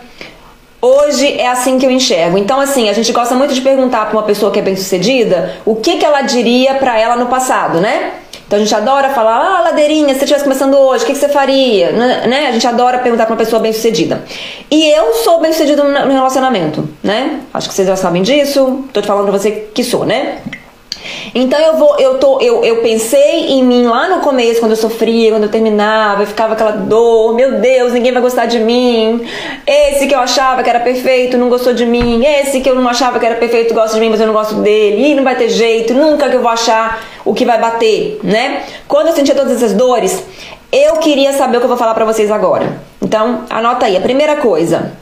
[0.87, 2.37] Hoje é assim que eu enxergo.
[2.37, 5.77] Então, assim, a gente gosta muito de perguntar para uma pessoa que é bem-sucedida o
[5.77, 8.13] que, que ela diria para ela no passado, né?
[8.47, 11.19] Então a gente adora falar, ah, ladeirinha, se você estivesse começando hoje, o que, que
[11.19, 11.93] você faria?
[11.93, 12.47] Né?
[12.49, 14.23] A gente adora perguntar para uma pessoa bem-sucedida.
[14.71, 17.41] E eu sou bem-sucedida no relacionamento, né?
[17.53, 18.85] Acho que vocês já sabem disso.
[18.93, 20.39] Tô te falando pra você que sou, né?
[21.35, 24.77] Então eu vou, eu tô, eu, eu pensei em mim lá no começo, quando eu
[24.77, 29.21] sofria, quando eu terminava, e ficava aquela dor, meu Deus, ninguém vai gostar de mim.
[29.67, 32.25] Esse que eu achava que era perfeito não gostou de mim.
[32.25, 34.55] Esse que eu não achava que era perfeito gosta de mim, mas eu não gosto
[34.57, 35.09] dele.
[35.09, 38.63] E não vai ter jeito, nunca que eu vou achar o que vai bater, né?
[38.87, 40.23] Quando eu sentia todas essas dores,
[40.71, 42.81] eu queria saber o que eu vou falar para vocês agora.
[43.03, 43.97] Então, anota aí.
[43.97, 44.93] A primeira coisa,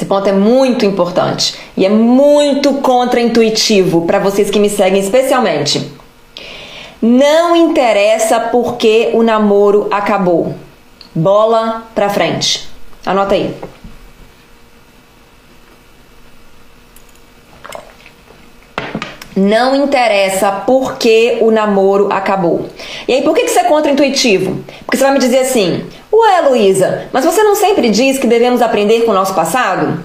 [0.00, 5.92] esse ponto é muito importante e é muito contraintuitivo para vocês que me seguem especialmente.
[7.02, 10.54] Não interessa porque o namoro acabou.
[11.14, 12.66] Bola pra frente.
[13.04, 13.54] Anota aí.
[19.36, 22.66] Não interessa por que o namoro acabou.
[23.06, 24.64] E aí, por que, que isso é contra-intuitivo?
[24.84, 28.60] Porque você vai me dizer assim: Ué, Luísa, mas você não sempre diz que devemos
[28.60, 30.02] aprender com o nosso passado?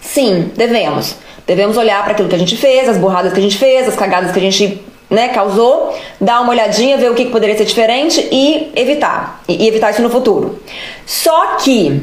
[0.00, 1.16] Sim, devemos.
[1.46, 3.94] Devemos olhar para aquilo que a gente fez, as burradas que a gente fez, as
[3.94, 7.64] cagadas que a gente né, causou, dar uma olhadinha, ver o que, que poderia ser
[7.64, 9.42] diferente e evitar.
[9.46, 10.60] E evitar isso no futuro.
[11.04, 12.02] Só que,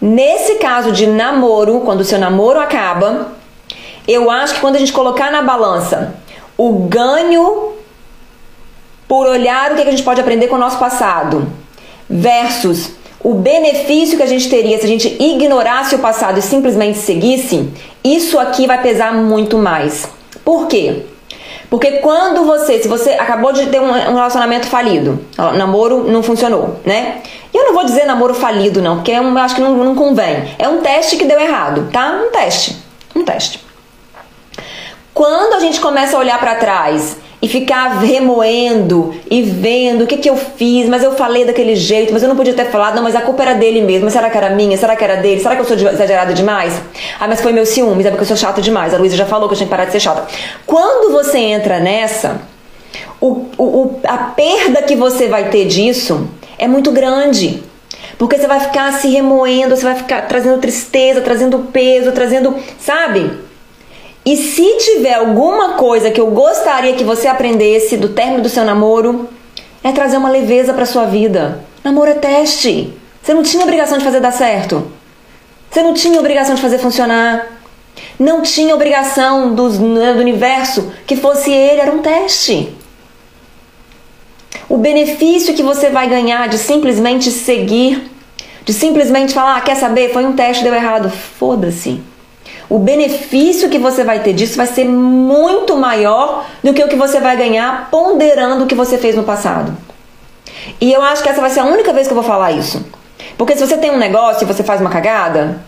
[0.00, 3.32] nesse caso de namoro, quando o seu namoro acaba,
[4.06, 6.14] eu acho que quando a gente colocar na balança
[6.56, 7.72] o ganho
[9.06, 11.46] por olhar o que a gente pode aprender com o nosso passado
[12.08, 12.92] versus
[13.22, 17.68] o benefício que a gente teria se a gente ignorasse o passado e simplesmente seguisse,
[18.04, 20.08] isso aqui vai pesar muito mais.
[20.44, 21.02] Por quê?
[21.68, 27.20] Porque quando você, se você acabou de ter um relacionamento falido, namoro não funcionou, né?
[27.52, 30.54] E eu não vou dizer namoro falido, não, porque eu acho que não, não convém.
[30.58, 32.22] É um teste que deu errado, tá?
[32.24, 32.76] Um teste.
[33.14, 33.65] Um teste.
[35.16, 40.18] Quando a gente começa a olhar para trás e ficar remoendo e vendo o que,
[40.18, 43.02] que eu fiz, mas eu falei daquele jeito, mas eu não podia ter falado, não,
[43.02, 45.56] mas a culpa era dele mesmo, será que era minha, será que era dele, será
[45.56, 46.74] que eu sou exagerada demais?
[47.18, 49.48] Ah, mas foi meu ciúmes, é porque eu sou chata demais, a Luísa já falou
[49.48, 50.26] que eu tinha que parar de ser chata.
[50.66, 52.42] Quando você entra nessa,
[53.18, 57.62] o, o, a perda que você vai ter disso é muito grande.
[58.18, 63.45] Porque você vai ficar se remoendo, você vai ficar trazendo tristeza, trazendo peso, trazendo, sabe?
[64.26, 68.64] E se tiver alguma coisa que eu gostaria que você aprendesse do término do seu
[68.64, 69.28] namoro,
[69.84, 71.64] é trazer uma leveza para sua vida.
[71.84, 72.92] Namoro é teste.
[73.22, 74.90] Você não tinha obrigação de fazer dar certo.
[75.70, 77.46] Você não tinha obrigação de fazer funcionar.
[78.18, 82.74] Não tinha obrigação do, né, do universo que fosse ele, era um teste.
[84.68, 88.10] O benefício que você vai ganhar de simplesmente seguir,
[88.64, 91.10] de simplesmente falar, ah, quer saber, foi um teste, deu errado.
[91.10, 92.02] Foda-se
[92.68, 96.96] o benefício que você vai ter disso vai ser muito maior do que o que
[96.96, 99.76] você vai ganhar ponderando o que você fez no passado.
[100.80, 102.84] E eu acho que essa vai ser a única vez que eu vou falar isso.
[103.38, 105.60] Porque se você tem um negócio e você faz uma cagada,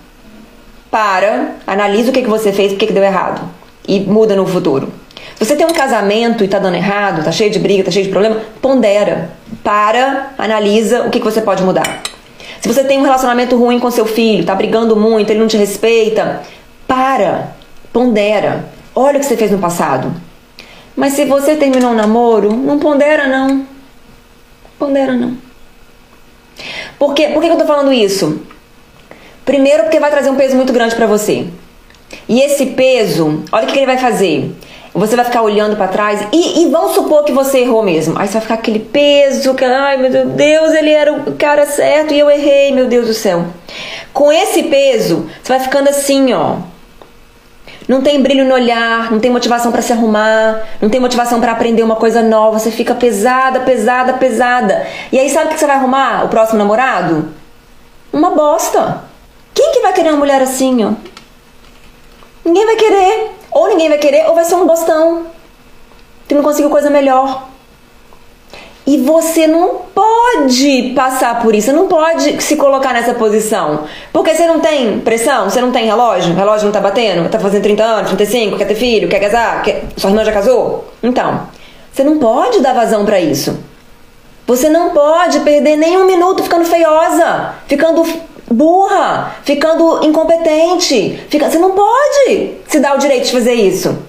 [0.91, 3.43] para, analisa o que, que você fez, o que, que deu errado.
[3.87, 4.93] E muda no futuro.
[5.37, 8.07] Se você tem um casamento e tá dando errado, tá cheio de briga, tá cheio
[8.07, 9.31] de problema, pondera.
[9.63, 12.03] Para, analisa o que, que você pode mudar.
[12.61, 15.57] Se você tem um relacionamento ruim com seu filho, tá brigando muito, ele não te
[15.57, 16.43] respeita,
[16.89, 17.55] para,
[17.93, 18.71] pondera.
[18.95, 20.13] Olha o que você fez no passado.
[20.97, 23.65] Mas se você terminou um namoro, não pondera não.
[24.77, 25.37] Pondera não.
[26.99, 27.29] Por, quê?
[27.29, 28.41] Por que eu tô falando isso?
[29.45, 31.47] Primeiro porque vai trazer um peso muito grande para você.
[32.29, 34.53] E esse peso, olha o que ele vai fazer.
[34.93, 38.19] Você vai ficar olhando para trás e, e vamos supor que você errou mesmo.
[38.19, 42.13] Aí você vai ficar aquele peso, que, ai meu Deus, ele era o cara certo
[42.13, 43.45] e eu errei, meu Deus do céu.
[44.13, 46.57] Com esse peso, você vai ficando assim, ó,
[47.89, 51.53] não tem brilho no olhar, não tem motivação para se arrumar, não tem motivação para
[51.53, 54.87] aprender uma coisa nova, você fica pesada, pesada, pesada.
[55.11, 56.27] E aí sabe o que você vai arrumar?
[56.27, 57.31] O próximo namorado?
[58.13, 59.05] Uma bosta.
[59.55, 60.93] Quem que vai querer uma mulher assim, ó?
[62.45, 63.31] Ninguém vai querer.
[63.51, 65.27] Ou ninguém vai querer, ou vai ser um bostão.
[66.29, 67.49] Que não conseguiu coisa melhor.
[68.89, 73.85] E você não pode passar por isso, você não pode se colocar nessa posição.
[74.11, 77.39] Porque você não tem pressão, você não tem relógio, o relógio não tá batendo, tá
[77.39, 79.85] fazendo 30 anos, 35, quer ter filho, quer casar, quer...
[79.95, 80.89] sua irmã já casou?
[81.03, 81.49] Então,
[81.93, 83.59] você não pode dar vazão para isso.
[84.47, 88.03] Você não pode perder nem um minuto ficando feiosa, ficando
[88.51, 91.25] burra, ficando incompetente.
[91.29, 91.51] Fica...
[91.51, 94.08] Você não pode se dar o direito de fazer isso.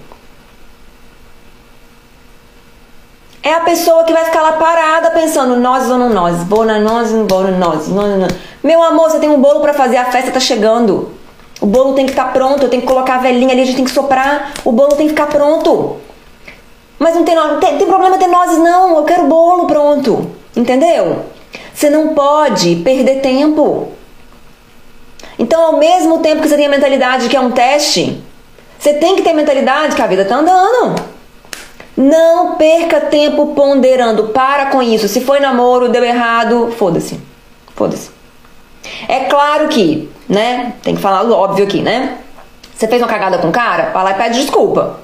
[3.41, 6.77] É a pessoa que vai ficar lá parada pensando nós ou não nós, vou na
[6.79, 8.27] nós, não vou na nós, não, não, não.
[8.61, 11.13] Meu amor, você tem um bolo para fazer, a festa tá chegando.
[11.61, 13.65] O bolo tem que estar tá pronto, eu tenho que colocar a velhinha ali, a
[13.65, 15.97] gente tem que soprar, o bolo tem que ficar pronto.
[16.97, 20.29] Mas não tem, não tem, tem problema ter nozes não, eu quero bolo pronto.
[20.55, 21.25] Entendeu?
[21.73, 23.89] Você não pode perder tempo.
[25.37, 28.21] Então, ao mesmo tempo que você tem a mentalidade que é um teste,
[28.77, 31.18] você tem que ter a mentalidade que a vida tá andando.
[31.99, 34.29] Não perca tempo ponderando.
[34.29, 35.09] Para com isso.
[35.09, 37.19] Se foi namoro, deu errado, foda-se.
[37.75, 38.09] Foda-se.
[39.05, 40.75] É claro que, né?
[40.81, 42.19] Tem que falar óbvio aqui, né?
[42.73, 43.89] Você fez uma cagada com o cara?
[43.91, 45.01] Vai lá e pede desculpa.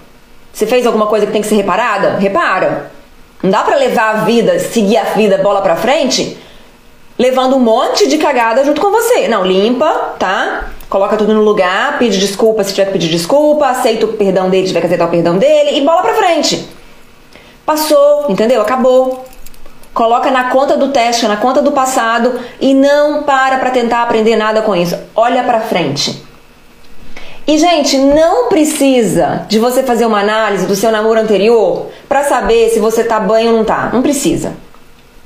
[0.54, 2.16] Você fez alguma coisa que tem que ser reparada?
[2.16, 2.90] Repara.
[3.44, 6.38] Não dá pra levar a vida, seguir a vida bola pra frente,
[7.20, 9.28] levando um monte de cagada junto com você.
[9.28, 10.70] Não, limpa, tá?
[10.90, 14.64] Coloca tudo no lugar, pede desculpa se tiver que pedir desculpa, aceita o perdão dele
[14.66, 16.74] se tiver que aceitar o perdão dele e bola pra frente.
[17.66, 18.62] Passou, entendeu?
[18.62, 19.26] Acabou.
[19.94, 24.36] Coloca na conta do teste, na conta do passado e não para para tentar aprender
[24.36, 24.98] nada com isso.
[25.16, 26.24] Olha para frente.
[27.48, 32.70] E gente, não precisa de você fazer uma análise do seu namoro anterior para saber
[32.70, 33.90] se você tá bem ou não tá.
[33.94, 34.54] Não precisa.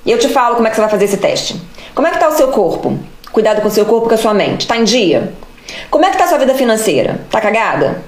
[0.05, 1.59] E eu te falo como é que você vai fazer esse teste.
[1.95, 2.97] Como é que tá o seu corpo?
[3.31, 4.67] Cuidado com o seu corpo com a sua mente.
[4.67, 5.33] Tá em dia?
[5.89, 7.21] Como é que tá a sua vida financeira?
[7.31, 8.03] Tá cagada?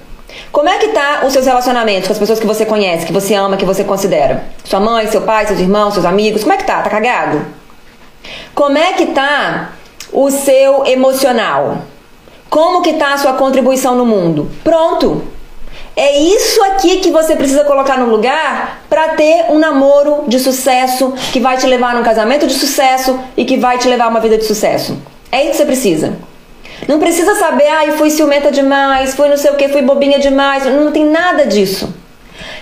[0.52, 3.34] Como é que tá os seus relacionamentos com as pessoas que você conhece, que você
[3.36, 4.44] ama, que você considera?
[4.63, 6.82] Sua mãe, seu pai, seus irmãos, seus amigos, como é que tá?
[6.82, 7.46] Tá cagado?
[8.54, 9.72] Como é que tá
[10.12, 11.80] o seu emocional?
[12.50, 14.52] Como que tá a sua contribuição no mundo?
[14.63, 15.24] Pronto.
[15.96, 21.13] É isso aqui que você precisa colocar no lugar para ter um namoro de sucesso
[21.32, 24.20] que vai te levar num casamento de sucesso e que vai te levar a uma
[24.20, 24.98] vida de sucesso.
[25.32, 26.31] É isso que você precisa.
[26.92, 30.66] Não precisa saber, ai, fui ciumenta demais, fui não sei o que, fui bobinha demais.
[30.66, 31.88] Não tem nada disso.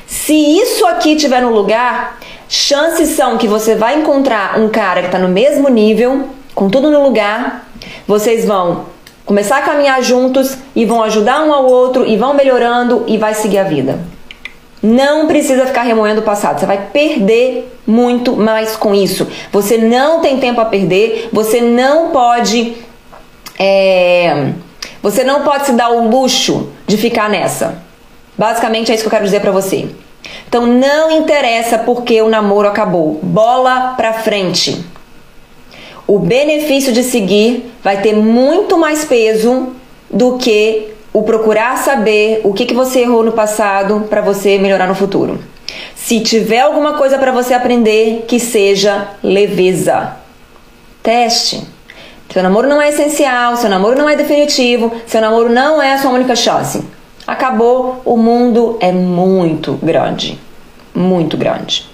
[0.06, 5.08] Se isso aqui tiver no lugar, chances são que você vai encontrar um cara que
[5.08, 7.68] está no mesmo nível, com tudo no lugar.
[8.06, 8.86] Vocês vão
[9.26, 13.34] começar a caminhar juntos e vão ajudar um ao outro e vão melhorando e vai
[13.34, 13.98] seguir a vida.
[14.80, 19.28] Não precisa ficar remoendo o passado, você vai perder muito mais com isso.
[19.52, 22.78] Você não tem tempo a perder, você não pode
[23.60, 24.54] é,
[25.04, 27.84] você não pode se dar o luxo de ficar nessa.
[28.38, 29.90] Basicamente é isso que eu quero dizer para você.
[30.48, 33.20] Então não interessa porque o namoro acabou.
[33.22, 34.84] Bola pra frente.
[36.08, 39.74] O benefício de seguir vai ter muito mais peso
[40.10, 44.88] do que o procurar saber o que, que você errou no passado para você melhorar
[44.88, 45.40] no futuro.
[45.96, 50.18] Se tiver alguma coisa para você aprender, que seja leveza.
[51.04, 51.79] Teste.
[52.32, 55.98] Seu namoro não é essencial, seu namoro não é definitivo, seu namoro não é a
[55.98, 56.84] sua única chance.
[57.26, 60.40] Acabou, o mundo é muito grande.
[60.94, 61.90] Muito grande.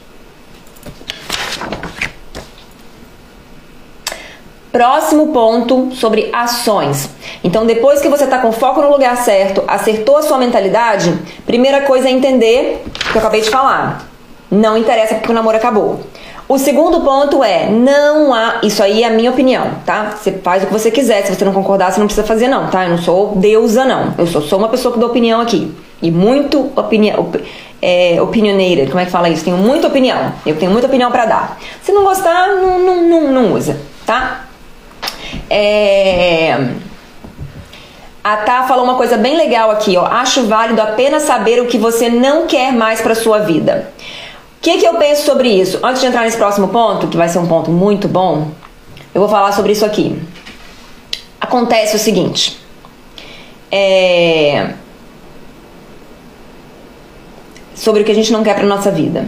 [4.73, 7.09] Próximo ponto sobre ações.
[7.41, 11.81] Então, depois que você está com foco no lugar certo, acertou a sua mentalidade, primeira
[11.81, 14.05] coisa é entender o que eu acabei de falar.
[14.51, 16.01] Não interessa porque o namoro acabou.
[16.47, 20.11] O segundo ponto é, não há, isso aí é a minha opinião, tá?
[20.11, 22.67] Você faz o que você quiser, se você não concordar, você não precisa fazer não,
[22.69, 22.83] tá?
[22.83, 25.73] Eu não sou deusa não, eu sou só uma pessoa que dá opinião aqui.
[26.03, 27.43] E muito opinião, op,
[27.81, 29.43] é, opinionated, como é que fala isso?
[29.43, 31.57] Tenho muita opinião, eu tenho muita opinião para dar.
[31.81, 34.45] Se não gostar, não, não, não, não usa, tá?
[35.49, 36.55] É...
[38.23, 40.05] A Tá falou uma coisa bem legal aqui, ó.
[40.05, 43.93] Acho válido apenas saber o que você não quer mais para sua vida
[44.65, 45.79] que, que eu penso sobre isso?
[45.83, 48.49] Antes de entrar nesse próximo ponto, que vai ser um ponto muito bom,
[49.13, 50.19] eu vou falar sobre isso aqui.
[51.39, 52.59] Acontece o seguinte.
[53.71, 54.73] É...
[57.75, 59.27] Sobre o que a gente não quer para nossa vida.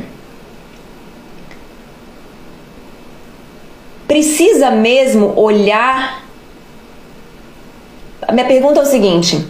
[4.08, 6.24] Precisa mesmo olhar.
[8.28, 9.48] A minha pergunta é o seguinte: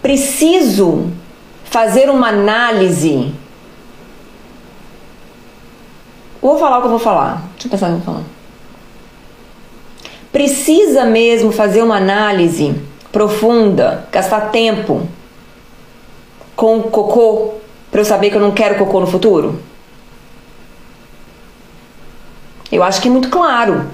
[0.00, 1.10] preciso
[1.64, 3.34] fazer uma análise
[6.40, 7.42] Vou falar o que eu vou falar.
[7.52, 8.26] Deixa eu pensar o que eu vou falar.
[10.32, 12.74] Precisa mesmo fazer uma análise
[13.10, 15.08] profunda, gastar tempo
[16.54, 17.54] com cocô
[17.90, 19.60] para eu saber que eu não quero cocô no futuro?
[22.70, 23.86] Eu acho que é muito claro.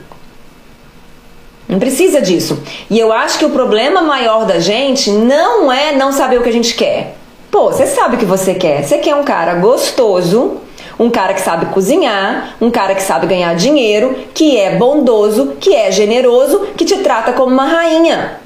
[1.68, 2.60] Não precisa disso.
[2.90, 6.48] E eu acho que o problema maior da gente não é não saber o que
[6.48, 7.16] a gente quer.
[7.50, 8.82] Pô, você sabe o que você quer.
[8.82, 10.60] Você quer um cara gostoso,
[10.98, 15.74] um cara que sabe cozinhar, um cara que sabe ganhar dinheiro, que é bondoso, que
[15.74, 18.40] é generoso, que te trata como uma rainha.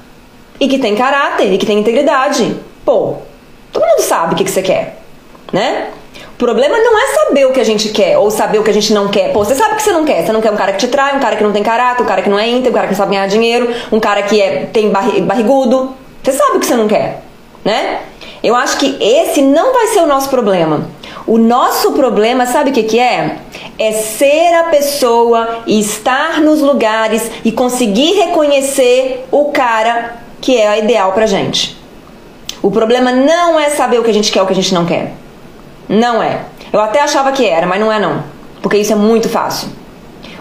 [0.59, 2.57] E que tem caráter e que tem integridade.
[2.83, 3.15] Pô,
[3.71, 4.97] todo mundo sabe o que, que você quer,
[5.53, 5.89] né?
[6.39, 8.93] problema não é saber o que a gente quer ou saber o que a gente
[8.93, 9.33] não quer.
[9.33, 10.25] Pô, você sabe o que você não quer.
[10.25, 12.05] Você não quer um cara que te trai, um cara que não tem caráter, um
[12.05, 14.41] cara que não é íntegro, um cara que não sabe ganhar dinheiro, um cara que
[14.41, 15.93] é, tem barrigudo.
[16.23, 17.21] Você sabe o que você não quer,
[17.63, 17.99] né?
[18.41, 20.87] Eu acho que esse não vai ser o nosso problema.
[21.29, 23.37] O nosso problema, sabe o que, que é?
[23.77, 30.67] É ser a pessoa e estar nos lugares e conseguir reconhecer o cara que é
[30.67, 31.77] a ideal pra gente.
[32.63, 34.73] O problema não é saber o que a gente quer ou o que a gente
[34.73, 35.13] não quer.
[35.87, 36.45] Não é.
[36.73, 38.23] Eu até achava que era, mas não é não.
[38.59, 39.69] Porque isso é muito fácil.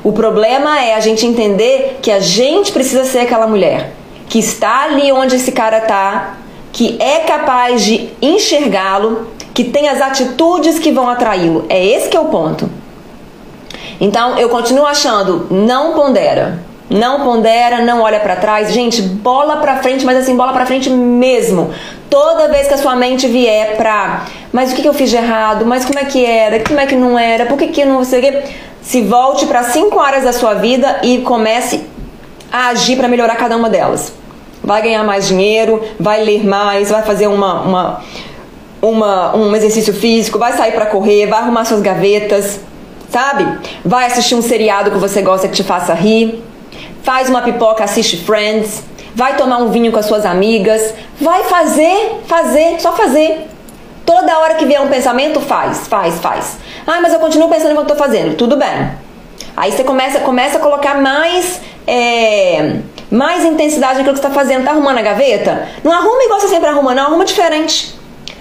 [0.03, 3.93] O problema é a gente entender que a gente precisa ser aquela mulher
[4.27, 6.39] que está ali onde esse cara tá,
[6.73, 11.67] que é capaz de enxergá-lo, que tem as atitudes que vão atraí-lo.
[11.69, 12.71] É esse que é o ponto.
[14.01, 16.61] Então, eu continuo achando, não pondera.
[16.89, 18.73] Não pondera, não olha para trás.
[18.73, 21.73] Gente, bola para frente, mas assim, bola para frente mesmo.
[22.09, 25.17] Toda vez que a sua mente vier pra, mas o que, que eu fiz de
[25.17, 25.67] errado?
[25.67, 26.61] Mas como é que era?
[26.61, 27.45] Como é que não era?
[27.45, 28.45] Por que que não sei?
[28.81, 31.85] Se volte para cinco áreas da sua vida e comece
[32.53, 34.13] a agir para melhorar cada uma delas.
[34.63, 38.01] Vai ganhar mais dinheiro, vai ler mais, vai fazer uma, uma,
[38.81, 42.61] uma um exercício físico, vai sair para correr, vai arrumar suas gavetas,
[43.11, 43.47] sabe?
[43.85, 46.43] Vai assistir um seriado que você gosta que te faça rir
[47.09, 48.83] faz uma pipoca, assiste Friends,
[49.15, 53.49] vai tomar um vinho com as suas amigas, vai fazer, fazer, só fazer.
[54.05, 56.59] Toda hora que vier um pensamento, faz, faz, faz.
[56.87, 58.37] Ah, mas eu continuo pensando no que eu tô fazendo.
[58.37, 58.93] Tudo bem.
[59.57, 62.77] Aí você começa, começa a colocar mais, é,
[63.11, 64.65] mais intensidade naquilo que você está fazendo.
[64.65, 65.67] Tá arrumando a gaveta?
[65.83, 67.07] Não arruma igual você sempre arruma, não.
[67.07, 67.98] Arruma diferente.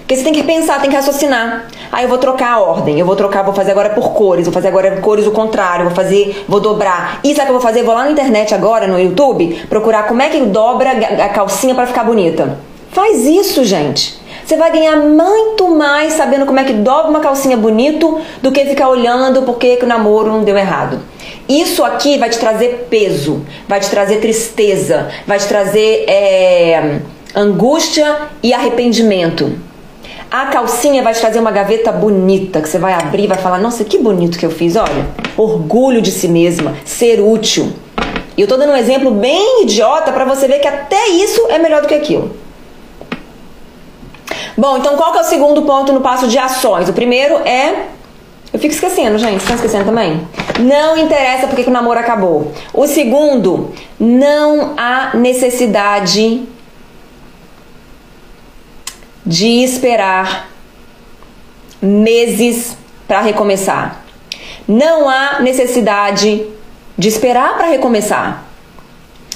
[0.07, 1.65] Porque você tem que pensar, tem que raciocinar.
[1.91, 4.53] Aí eu vou trocar a ordem, eu vou trocar, vou fazer agora por cores, vou
[4.53, 7.19] fazer agora cores o contrário, vou fazer, vou dobrar.
[7.25, 7.83] E sabe o que eu vou fazer?
[7.83, 11.85] Vou lá na internet agora, no YouTube, procurar como é que dobra a calcinha para
[11.87, 12.57] ficar bonita.
[12.89, 14.17] Faz isso, gente.
[14.45, 18.63] Você vai ganhar muito mais sabendo como é que dobra uma calcinha bonito do que
[18.63, 21.01] ficar olhando porque o namoro não deu errado.
[21.49, 26.99] Isso aqui vai te trazer peso, vai te trazer tristeza, vai te trazer é,
[27.35, 29.66] angústia e arrependimento.
[30.29, 33.59] A calcinha vai te trazer uma gaveta bonita que você vai abrir e vai falar:
[33.59, 35.07] Nossa, que bonito que eu fiz, olha.
[35.37, 37.71] Orgulho de si mesma, ser útil.
[38.35, 41.57] E eu tô dando um exemplo bem idiota para você ver que até isso é
[41.57, 42.35] melhor do que aquilo.
[44.57, 46.89] Bom, então qual que é o segundo ponto no passo de ações?
[46.89, 47.85] O primeiro é.
[48.51, 49.45] Eu fico esquecendo, gente.
[49.45, 50.27] Tá esquecendo também?
[50.59, 52.51] Não interessa porque que o namoro acabou.
[52.73, 56.47] O segundo, não há necessidade
[59.27, 60.49] de esperar
[61.81, 64.05] meses para recomeçar.
[64.65, 66.47] Não há necessidade
[66.97, 68.45] de esperar para recomeçar.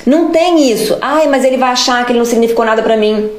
[0.06, 0.98] Não tem isso.
[1.02, 3.30] Ai, mas ele vai achar que ele não significou nada para mim.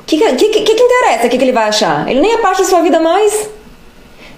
[0.00, 1.26] O que que, que, que, interessa?
[1.26, 2.06] O que, que ele vai achar?
[2.06, 3.48] Ele nem é parte da sua vida mais.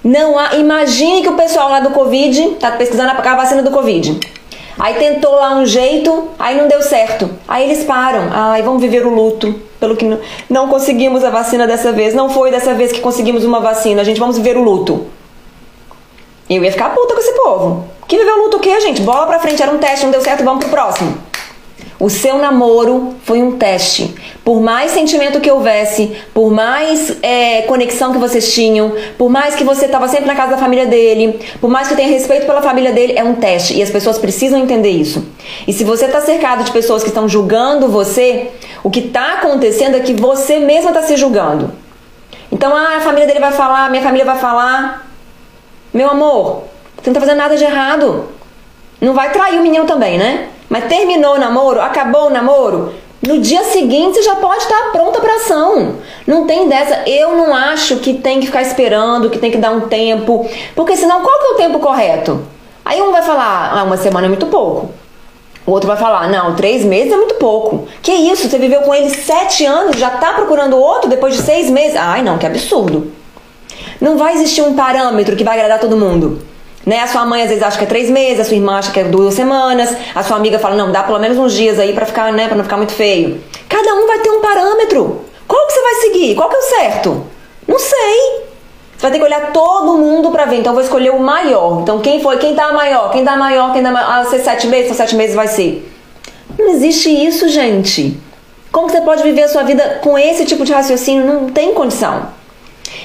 [0.04, 0.54] Não há.
[0.54, 4.20] Imagine que o pessoal lá do Covid tá pesquisando a vacina do Covid.
[4.78, 7.30] Aí tentou lá um jeito, aí não deu certo.
[7.46, 8.28] Aí eles param.
[8.32, 9.54] Ai, vamos viver o luto.
[9.78, 10.18] Pelo que
[10.48, 12.14] não conseguimos a vacina dessa vez.
[12.14, 14.04] Não foi dessa vez que conseguimos uma vacina.
[14.04, 15.06] Gente, vamos viver o luto.
[16.48, 17.84] Eu ia ficar puta com esse povo.
[18.06, 19.00] Que viveu o luto o quê, gente?
[19.00, 21.16] Bola pra frente, era um teste, não deu certo, vamos pro próximo.
[21.98, 24.14] O seu namoro foi um teste.
[24.44, 29.62] Por mais sentimento que houvesse, por mais é, conexão que vocês tinham, por mais que
[29.62, 32.92] você estava sempre na casa da família dele, por mais que tenha respeito pela família
[32.92, 33.74] dele, é um teste.
[33.74, 35.24] E as pessoas precisam entender isso.
[35.66, 38.50] E se você está cercado de pessoas que estão julgando você,
[38.82, 41.72] o que está acontecendo é que você mesma está se julgando.
[42.50, 45.08] Então, ah, a família dele vai falar, minha família vai falar.
[45.92, 46.64] Meu amor,
[46.96, 48.28] você não está fazendo nada de errado.
[49.00, 50.48] Não vai trair o menino também, né?
[50.74, 55.20] Mas terminou o namoro, acabou o namoro, no dia seguinte você já pode estar pronta
[55.20, 55.98] para ação.
[56.26, 57.08] Não tem dessa.
[57.08, 60.44] Eu não acho que tem que ficar esperando, que tem que dar um tempo.
[60.74, 62.42] Porque senão qual que é o tempo correto?
[62.84, 64.90] Aí um vai falar, ah, uma semana é muito pouco.
[65.64, 67.86] O outro vai falar, não, três meses é muito pouco.
[68.02, 68.50] Que isso?
[68.50, 71.96] Você viveu com ele sete anos, já tá procurando outro depois de seis meses?
[71.96, 73.12] Ai, não, que absurdo.
[74.00, 76.52] Não vai existir um parâmetro que vai agradar todo mundo.
[76.84, 77.00] Né?
[77.00, 79.00] A sua mãe às vezes acha que é três meses, a sua irmã acha que
[79.00, 82.04] é duas semanas, a sua amiga fala, não, dá pelo menos uns dias aí para
[82.04, 83.40] ficar, né, para não ficar muito feio.
[83.68, 85.24] Cada um vai ter um parâmetro.
[85.48, 86.34] Qual que você vai seguir?
[86.34, 87.26] Qual que é o certo?
[87.66, 88.44] Não sei.
[88.96, 90.56] Você vai ter que olhar todo mundo para ver.
[90.56, 91.80] Então eu vou escolher o maior.
[91.82, 92.38] Então quem foi?
[92.38, 93.10] Quem tá maior?
[93.10, 93.72] Quem tá maior?
[93.72, 94.08] Quem tá maior?
[94.10, 94.86] Ah, ser sete meses?
[94.86, 95.90] Então sete meses vai ser.
[96.58, 98.16] Não existe isso, gente.
[98.70, 101.26] Como você pode viver a sua vida com esse tipo de raciocínio?
[101.26, 102.28] Não tem condição.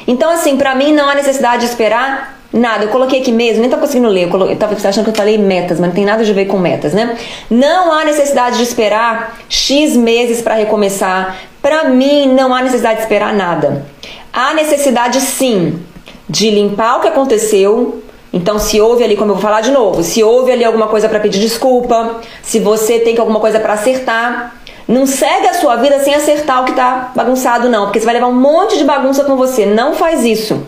[0.07, 3.69] Então, assim, para mim não há necessidade de esperar Nada, eu coloquei aqui mesmo, nem
[3.69, 6.03] tá conseguindo ler, eu, coloquei, eu tava achando que eu falei metas, mas não tem
[6.03, 7.15] nada a ver com metas, né?
[7.49, 11.37] Não há necessidade de esperar X meses para recomeçar.
[11.61, 13.85] Para mim, não há necessidade de esperar nada.
[14.33, 15.79] Há necessidade sim
[16.27, 18.01] de limpar o que aconteceu.
[18.33, 21.07] Então, se houve ali, como eu vou falar de novo, se houve ali alguma coisa
[21.07, 24.55] para pedir desculpa, se você tem alguma coisa para acertar,
[24.87, 28.15] não segue a sua vida sem acertar o que tá bagunçado, não, porque você vai
[28.15, 29.67] levar um monte de bagunça com você.
[29.67, 30.63] Não faz isso.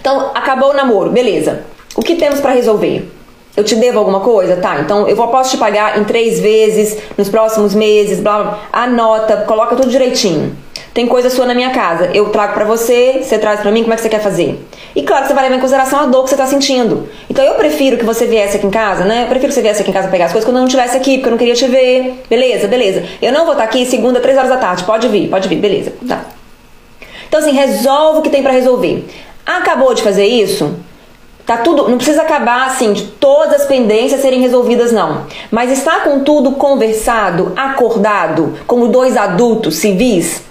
[0.00, 1.64] Então, acabou o namoro, beleza.
[1.96, 3.10] O que temos para resolver?
[3.56, 4.56] Eu te devo alguma coisa?
[4.56, 8.58] Tá, então eu posso te pagar em três vezes, nos próximos meses, blá blá.
[8.72, 10.56] Anota, coloca tudo direitinho.
[10.94, 13.92] Tem coisa sua na minha casa, eu trago para você, você traz para mim, como
[13.92, 14.58] é que você quer fazer?
[14.94, 17.08] E claro, você vai levar em consideração a dor que você tá sentindo.
[17.28, 19.22] Então eu prefiro que você viesse aqui em casa, né?
[19.22, 20.96] Eu prefiro que você viesse aqui em casa pegar as coisas quando eu não estivesse
[20.96, 22.24] aqui, porque eu não queria te ver.
[22.28, 23.04] Beleza, beleza.
[23.22, 24.82] Eu não vou estar tá aqui segunda, três horas da tarde.
[24.82, 25.92] Pode vir, pode vir, beleza.
[26.08, 26.24] Tá.
[27.28, 29.04] Então assim, resolve o que tem para resolver.
[29.58, 30.76] Acabou de fazer isso?
[31.44, 36.00] Tá tudo, não precisa acabar assim de todas as pendências serem resolvidas não, mas está
[36.00, 40.42] com tudo conversado, acordado, como dois adultos civis.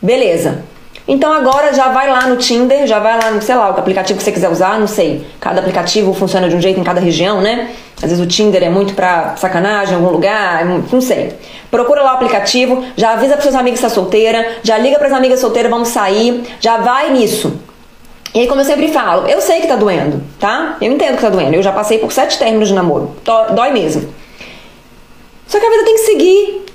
[0.00, 0.64] Beleza.
[1.06, 4.18] Então agora já vai lá no Tinder, já vai lá no, sei lá, o aplicativo
[4.18, 5.26] que você quiser usar, não sei.
[5.38, 7.70] Cada aplicativo funciona de um jeito em cada região, né?
[7.96, 11.34] Às vezes o Tinder é muito pra sacanagem em algum lugar, não sei.
[11.70, 15.12] Procura lá o aplicativo, já avisa pros seus amigos que está solteira, já liga pras
[15.12, 17.60] amigas solteiras, vamos sair, já vai nisso.
[18.36, 20.76] E aí, como eu sempre falo, eu sei que tá doendo, tá?
[20.78, 21.56] Eu entendo que tá doendo.
[21.56, 23.16] Eu já passei por sete términos de namoro.
[23.54, 24.12] Dói mesmo.
[25.46, 26.66] Só que a vida tem que seguir.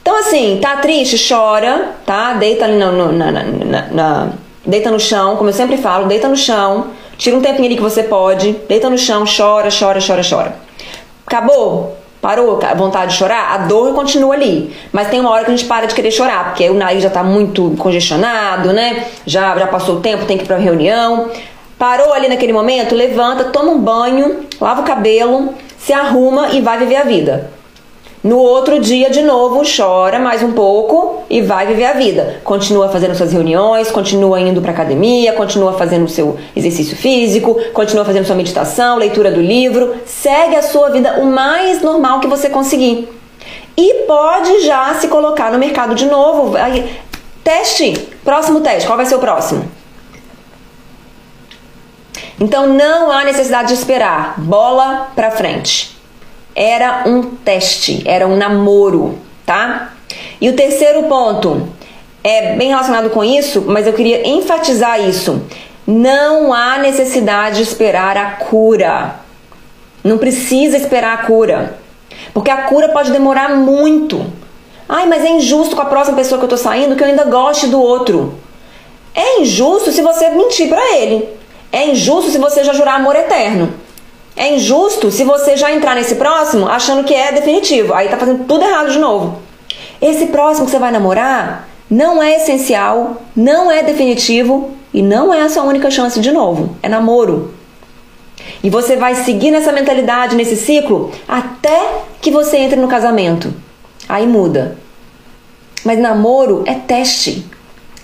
[0.00, 1.22] Então, assim, tá triste?
[1.28, 2.32] Chora, tá?
[2.32, 4.32] Deita ali no, no, na, na, na,
[4.64, 6.86] Deita no chão, como eu sempre falo, deita no chão.
[7.18, 8.52] Tira um tempinho ali que você pode.
[8.66, 10.56] Deita no chão, chora, chora, chora, chora.
[11.26, 11.98] Acabou?
[12.24, 13.52] Parou a vontade de chorar?
[13.52, 14.74] A dor continua ali.
[14.90, 17.10] Mas tem uma hora que a gente para de querer chorar, porque o nariz já
[17.10, 19.08] tá muito congestionado, né?
[19.26, 21.28] Já, já passou o tempo, tem que ir pra reunião.
[21.78, 26.78] Parou ali naquele momento, levanta, toma um banho, lava o cabelo, se arruma e vai
[26.78, 27.50] viver a vida.
[28.24, 32.40] No outro dia, de novo, chora mais um pouco e vai viver a vida.
[32.42, 38.24] Continua fazendo suas reuniões, continua indo para academia, continua fazendo seu exercício físico, continua fazendo
[38.24, 39.96] sua meditação, leitura do livro.
[40.06, 43.10] Segue a sua vida o mais normal que você conseguir.
[43.76, 46.54] E pode já se colocar no mercado de novo.
[47.44, 48.08] Teste.
[48.24, 48.86] Próximo teste.
[48.86, 49.70] Qual vai ser o próximo?
[52.40, 54.40] Então não há necessidade de esperar.
[54.40, 55.93] Bola para frente
[56.54, 59.92] era um teste, era um namoro, tá?
[60.40, 61.68] E o terceiro ponto
[62.22, 65.42] é bem relacionado com isso, mas eu queria enfatizar isso.
[65.86, 69.16] Não há necessidade de esperar a cura.
[70.02, 71.78] Não precisa esperar a cura.
[72.32, 74.24] Porque a cura pode demorar muito.
[74.88, 77.24] Ai, mas é injusto com a próxima pessoa que eu tô saindo que eu ainda
[77.24, 78.34] goste do outro.
[79.14, 81.28] É injusto se você mentir para ele.
[81.70, 83.74] É injusto se você já jurar amor eterno.
[84.36, 87.94] É injusto se você já entrar nesse próximo achando que é definitivo.
[87.94, 89.40] Aí tá fazendo tudo errado de novo.
[90.00, 95.42] Esse próximo que você vai namorar não é essencial, não é definitivo e não é
[95.42, 96.76] a sua única chance de novo.
[96.82, 97.54] É namoro.
[98.62, 103.54] E você vai seguir nessa mentalidade, nesse ciclo, até que você entre no casamento.
[104.08, 104.76] Aí muda.
[105.84, 107.46] Mas namoro é teste.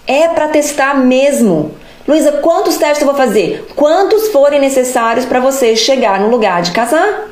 [0.07, 1.73] É para testar mesmo.
[2.11, 3.69] Luísa, quantos testes eu vou fazer?
[3.77, 7.29] Quantos forem necessários para você chegar no lugar de casar?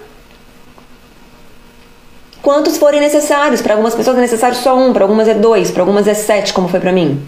[2.41, 3.61] Quantos forem necessários?
[3.61, 6.53] Para algumas pessoas é necessário só um, para algumas é dois, para algumas é sete,
[6.53, 7.21] como foi para mim.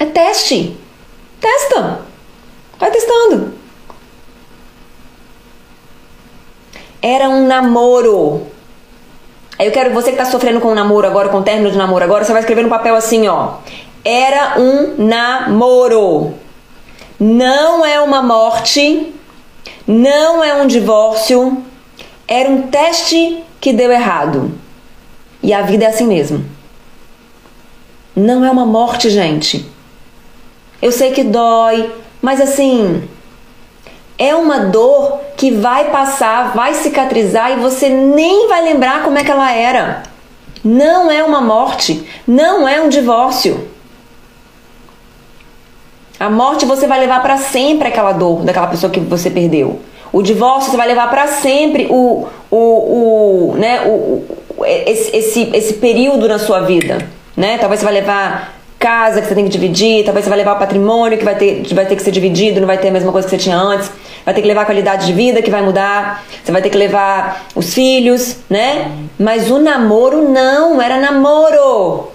[0.00, 0.74] É teste.
[1.38, 2.00] Testa.
[2.78, 3.52] Vai testando.
[7.02, 8.46] Era um namoro.
[9.58, 11.76] Aí eu quero você que está sofrendo com um namoro agora, com o término de
[11.76, 13.56] namoro agora, você vai escrever no papel assim, ó
[14.04, 16.34] era um namoro.
[17.18, 19.12] Não é uma morte,
[19.86, 21.64] não é um divórcio,
[22.26, 24.52] era um teste que deu errado.
[25.42, 26.44] E a vida é assim mesmo.
[28.14, 29.68] Não é uma morte, gente.
[30.80, 33.08] Eu sei que dói, mas assim,
[34.18, 39.24] é uma dor que vai passar, vai cicatrizar e você nem vai lembrar como é
[39.24, 40.02] que ela era.
[40.64, 43.67] Não é uma morte, não é um divórcio.
[46.18, 49.80] A morte você vai levar para sempre aquela dor daquela pessoa que você perdeu.
[50.12, 54.24] O divórcio você vai levar para sempre o, o, o, né, o,
[54.64, 57.06] esse, esse, esse período na sua vida.
[57.36, 57.58] Né?
[57.58, 61.18] Talvez você vai levar casa que você tem que dividir, talvez você vai levar patrimônio
[61.18, 63.30] que vai ter, vai ter que ser dividido, não vai ter a mesma coisa que
[63.30, 63.90] você tinha antes,
[64.24, 66.78] vai ter que levar a qualidade de vida que vai mudar, você vai ter que
[66.78, 68.92] levar os filhos, né?
[69.18, 72.08] Mas o namoro não, era namoro.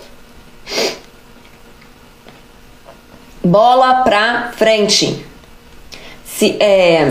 [3.43, 5.25] Bola pra frente.
[6.25, 7.09] Se, é,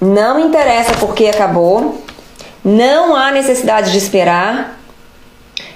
[0.00, 2.02] não interessa porque acabou,
[2.64, 4.78] não há necessidade de esperar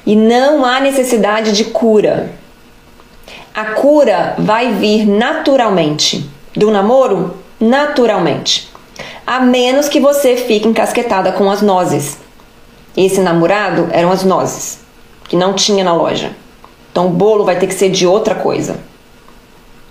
[0.05, 2.33] e não há necessidade de cura.
[3.55, 6.29] A cura vai vir naturalmente.
[6.55, 8.71] Do namoro, naturalmente.
[9.27, 12.19] A menos que você fique encasquetada com as nozes.
[12.97, 14.81] Esse namorado eram as nozes,
[15.29, 16.33] que não tinha na loja.
[16.97, 18.79] Então o bolo vai ter que ser de outra coisa.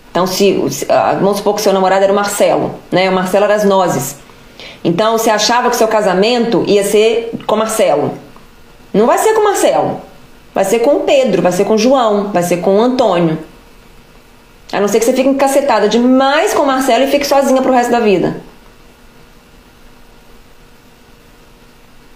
[0.09, 3.07] Então, se, ah, vamos supor que seu namorado era o Marcelo, né?
[3.07, 4.15] O Marcelo era as nozes.
[4.83, 8.17] Então, você achava que seu casamento ia ser com Marcelo.
[8.91, 10.01] Não vai ser com Marcelo.
[10.51, 13.37] Vai ser com o Pedro, vai ser com o João, vai ser com o Antônio.
[14.73, 17.71] A não ser que você fique encacetada demais com o Marcelo e fique sozinha pro
[17.71, 18.41] resto da vida.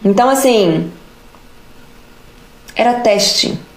[0.03, 0.91] Então, assim,
[2.75, 3.68] era teste.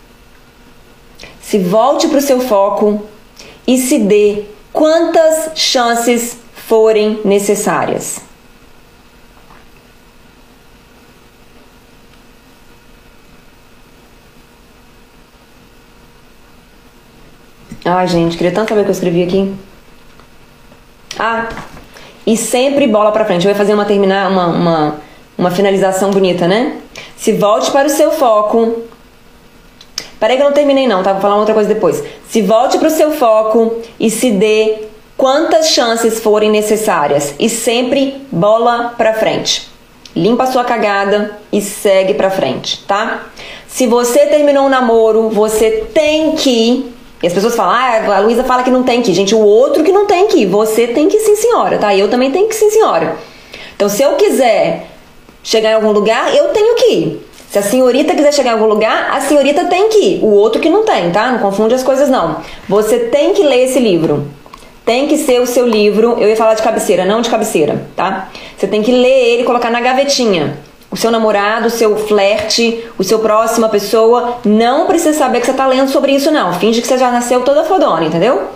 [1.52, 3.02] Se volte para o seu foco
[3.66, 8.20] e se dê quantas chances forem necessárias.
[17.84, 19.54] Ai, gente, queria tanto saber o que eu escrevi aqui.
[21.18, 21.50] Ah,
[22.26, 23.46] e sempre bola pra frente.
[23.46, 25.00] Eu vou fazer uma terminar uma, uma,
[25.36, 26.78] uma finalização bonita, né?
[27.14, 28.90] Se volte para o seu foco.
[30.22, 31.14] Peraí que eu não terminei não, tá?
[31.14, 32.00] Vou falar outra coisa depois.
[32.28, 34.84] Se volte para o seu foco e se dê
[35.16, 39.68] quantas chances forem necessárias e sempre bola pra frente.
[40.14, 43.26] Limpa a sua cagada e segue pra frente, tá?
[43.66, 46.88] Se você terminou um namoro, você tem que
[47.20, 49.12] e as pessoas falam, ah, a Luísa fala que não tem que.
[49.12, 50.46] Gente, o outro que não tem que.
[50.46, 51.96] Você tem que sim, senhora, tá?
[51.96, 53.16] Eu também tenho que sim, senhora.
[53.74, 54.86] Então, se eu quiser
[55.42, 57.31] chegar em algum lugar, eu tenho que ir.
[57.52, 60.24] Se a senhorita quiser chegar em algum lugar, a senhorita tem que ir.
[60.24, 61.30] O outro que não tem, tá?
[61.30, 62.38] Não confunde as coisas, não.
[62.66, 64.26] Você tem que ler esse livro.
[64.86, 66.16] Tem que ser o seu livro.
[66.18, 68.30] Eu ia falar de cabeceira, não de cabeceira, tá?
[68.56, 70.56] Você tem que ler ele e colocar na gavetinha
[70.90, 75.52] o seu namorado, o seu flerte, o seu próxima pessoa, não precisa saber que você
[75.52, 76.54] tá lendo sobre isso, não.
[76.54, 78.48] Finge que você já nasceu toda fodona, entendeu?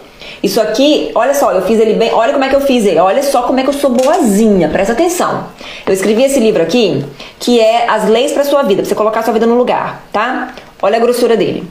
[0.43, 2.13] Isso aqui, olha só, eu fiz ele bem.
[2.13, 2.99] Olha como é que eu fiz ele.
[2.99, 4.69] Olha só como é que eu sou boazinha.
[4.69, 5.47] Presta atenção.
[5.87, 7.05] Eu escrevi esse livro aqui,
[7.39, 10.55] que é As Leis para Sua Vida, pra você colocar sua vida no lugar, tá?
[10.83, 11.69] Olha a grossura dele.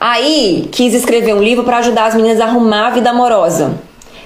[0.00, 3.74] Aí, quis escrever um livro para ajudar as meninas a arrumar a vida amorosa.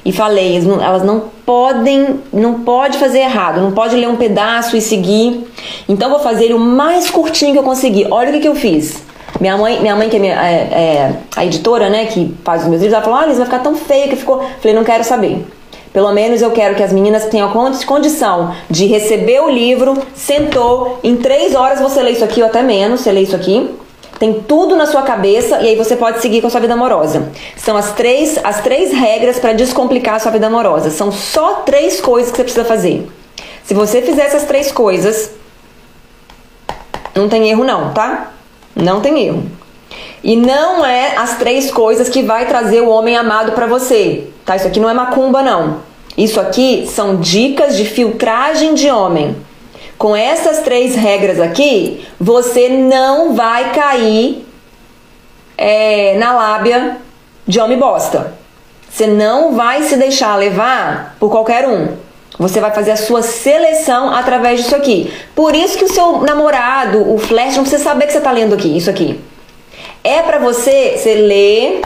[0.04, 4.80] E falei, elas não podem, não pode fazer errado, não pode ler um pedaço e
[4.80, 5.46] seguir.
[5.88, 8.08] Então vou fazer o mais curtinho que eu conseguir.
[8.10, 9.02] Olha o que, que eu fiz.
[9.40, 12.68] Minha mãe, minha mãe que é, minha, é, é a editora, né, que faz os
[12.68, 14.38] meus livros, ela falou: "Olha, isso vai ficar tão feio que ficou".
[14.60, 15.44] Falei: "Não quero saber".
[15.92, 17.52] Pelo menos eu quero que as meninas tenham
[17.86, 22.62] condição de receber o livro, sentou, em três horas você lê isso aqui ou até
[22.62, 23.68] menos, você lê isso aqui,
[24.18, 27.30] tem tudo na sua cabeça e aí você pode seguir com a sua vida amorosa.
[27.56, 30.90] São as três, as três regras para descomplicar a sua vida amorosa.
[30.90, 33.06] São só três coisas que você precisa fazer.
[33.64, 35.32] Se você fizer essas três coisas,
[37.14, 38.32] não tem erro não, tá?
[38.74, 39.44] Não tem erro.
[40.22, 44.56] E não é as três coisas que vai trazer o homem amado para você, tá?
[44.56, 45.80] Isso aqui não é macumba não.
[46.16, 49.36] Isso aqui são dicas de filtragem de homem.
[49.98, 54.46] Com essas três regras aqui, você não vai cair
[55.56, 56.98] é, na lábia
[57.46, 58.34] de homem bosta.
[58.88, 61.96] Você não vai se deixar levar por qualquer um.
[62.38, 65.12] Você vai fazer a sua seleção através disso aqui.
[65.34, 68.54] Por isso que o seu namorado, o flash, não precisa saber que você está lendo
[68.54, 69.20] aqui, isso aqui.
[70.02, 71.82] É para você, você lê,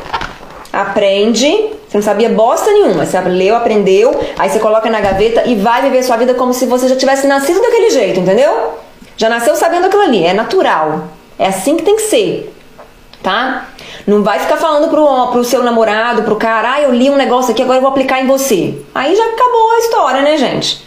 [0.72, 1.50] aprende,
[1.88, 5.82] você não sabia bosta nenhuma, você leu, aprendeu, aí você coloca na gaveta e vai
[5.82, 8.74] viver sua vida como se você já tivesse nascido daquele jeito, entendeu?
[9.16, 11.08] Já nasceu sabendo aquilo ali, é natural.
[11.38, 12.55] É assim que tem que ser,
[13.26, 13.70] tá?
[14.06, 17.50] Não vai ficar falando pro, pro seu namorado, pro cara, ah, eu li um negócio
[17.50, 18.72] aqui, agora eu vou aplicar em você.
[18.94, 20.86] Aí já acabou a história, né, gente?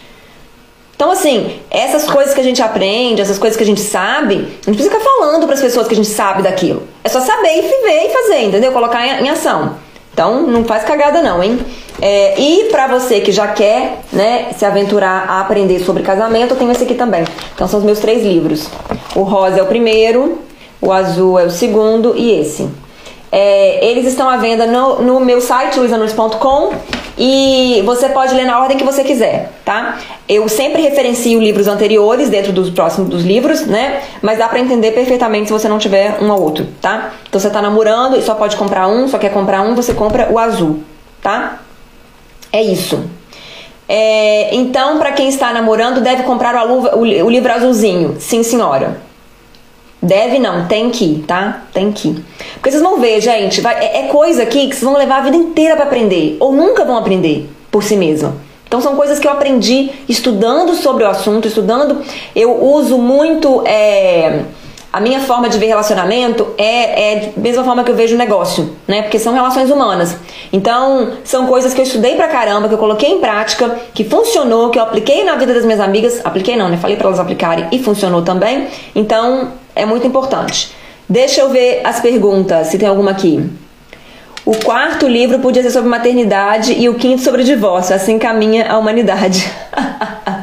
[0.96, 4.38] Então, assim, essas coisas que a gente aprende, essas coisas que a gente sabe, a
[4.70, 6.82] gente precisa ficar falando para as pessoas que a gente sabe daquilo.
[7.04, 8.72] É só saber e viver e fazer, entendeu?
[8.72, 9.76] Colocar em, em ação.
[10.10, 11.58] Então, não faz cagada não, hein?
[12.00, 16.58] É, e para você que já quer, né, se aventurar a aprender sobre casamento, eu
[16.58, 17.24] tenho esse aqui também.
[17.54, 18.66] Então, são os meus três livros.
[19.14, 20.38] O rosa é o primeiro,
[20.80, 22.68] o azul é o segundo e esse.
[23.32, 26.72] É, eles estão à venda no, no meu site, luisanunes.com
[27.16, 29.98] e você pode ler na ordem que você quiser, tá?
[30.28, 34.02] Eu sempre referencio livros anteriores dentro dos próximos dos livros, né?
[34.20, 37.12] Mas dá para entender perfeitamente se você não tiver um ou outro, tá?
[37.28, 40.28] Então você tá namorando e só pode comprar um, só quer comprar um, você compra
[40.32, 40.82] o azul,
[41.22, 41.60] tá?
[42.52, 43.04] É isso.
[43.88, 48.16] É, então, para quem está namorando, deve comprar o, o, o livro azulzinho.
[48.18, 49.09] Sim, senhora.
[50.02, 51.64] Deve não, tem que, tá?
[51.74, 52.24] Tem que.
[52.54, 55.22] Porque vocês vão ver, gente, vai, é, é coisa aqui que vocês vão levar a
[55.22, 58.34] vida inteira para aprender, ou nunca vão aprender por si mesma.
[58.66, 62.02] Então são coisas que eu aprendi estudando sobre o assunto, estudando.
[62.34, 64.44] Eu uso muito é,
[64.92, 68.76] a minha forma de ver relacionamento é, é da mesma forma que eu vejo negócio,
[68.88, 69.02] né?
[69.02, 70.16] Porque são relações humanas.
[70.52, 74.70] Então, são coisas que eu estudei pra caramba, que eu coloquei em prática, que funcionou,
[74.70, 76.20] que eu apliquei na vida das minhas amigas.
[76.24, 76.76] Apliquei não, né?
[76.76, 78.66] Falei para elas aplicarem e funcionou também.
[78.94, 80.72] Então, é muito importante.
[81.08, 83.48] Deixa eu ver as perguntas, se tem alguma aqui.
[84.44, 87.94] O quarto livro podia ser sobre maternidade e o quinto sobre divórcio.
[87.94, 89.48] Assim caminha a humanidade.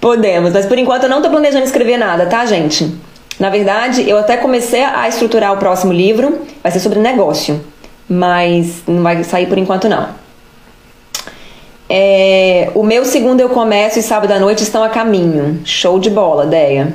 [0.00, 2.94] Podemos, mas por enquanto eu não tô planejando escrever nada, tá, gente?
[3.38, 7.60] Na verdade, eu até comecei a estruturar o próximo livro, vai ser sobre negócio,
[8.08, 10.08] mas não vai sair por enquanto não.
[11.92, 15.60] É, o meu segundo eu começo e sábado à noite estão a caminho.
[15.64, 16.94] Show de bola, ideia.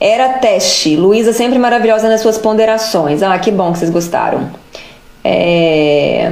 [0.00, 0.96] Era teste.
[0.96, 3.22] Luísa sempre maravilhosa nas suas ponderações.
[3.22, 4.50] Ah, que bom que vocês gostaram.
[5.22, 6.30] É...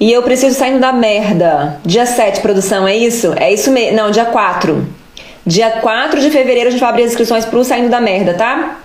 [0.00, 1.80] E eu preciso saindo da merda.
[1.84, 3.32] Dia 7, produção, é isso?
[3.36, 3.96] É isso mesmo.
[3.96, 4.86] Não, dia 4.
[5.44, 8.80] Dia 4 de fevereiro a gente vai abrir as inscrições pro Saindo da Merda, tá?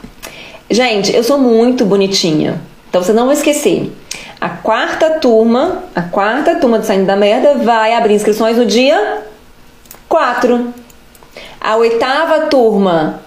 [0.70, 2.60] Gente, eu sou muito bonitinha.
[2.90, 3.92] Então vocês não vão esquecer.
[4.40, 9.24] A quarta turma, a quarta turma do Saindo da Merda vai abrir inscrições no dia
[10.08, 10.74] 4.
[11.60, 13.22] A oitava turma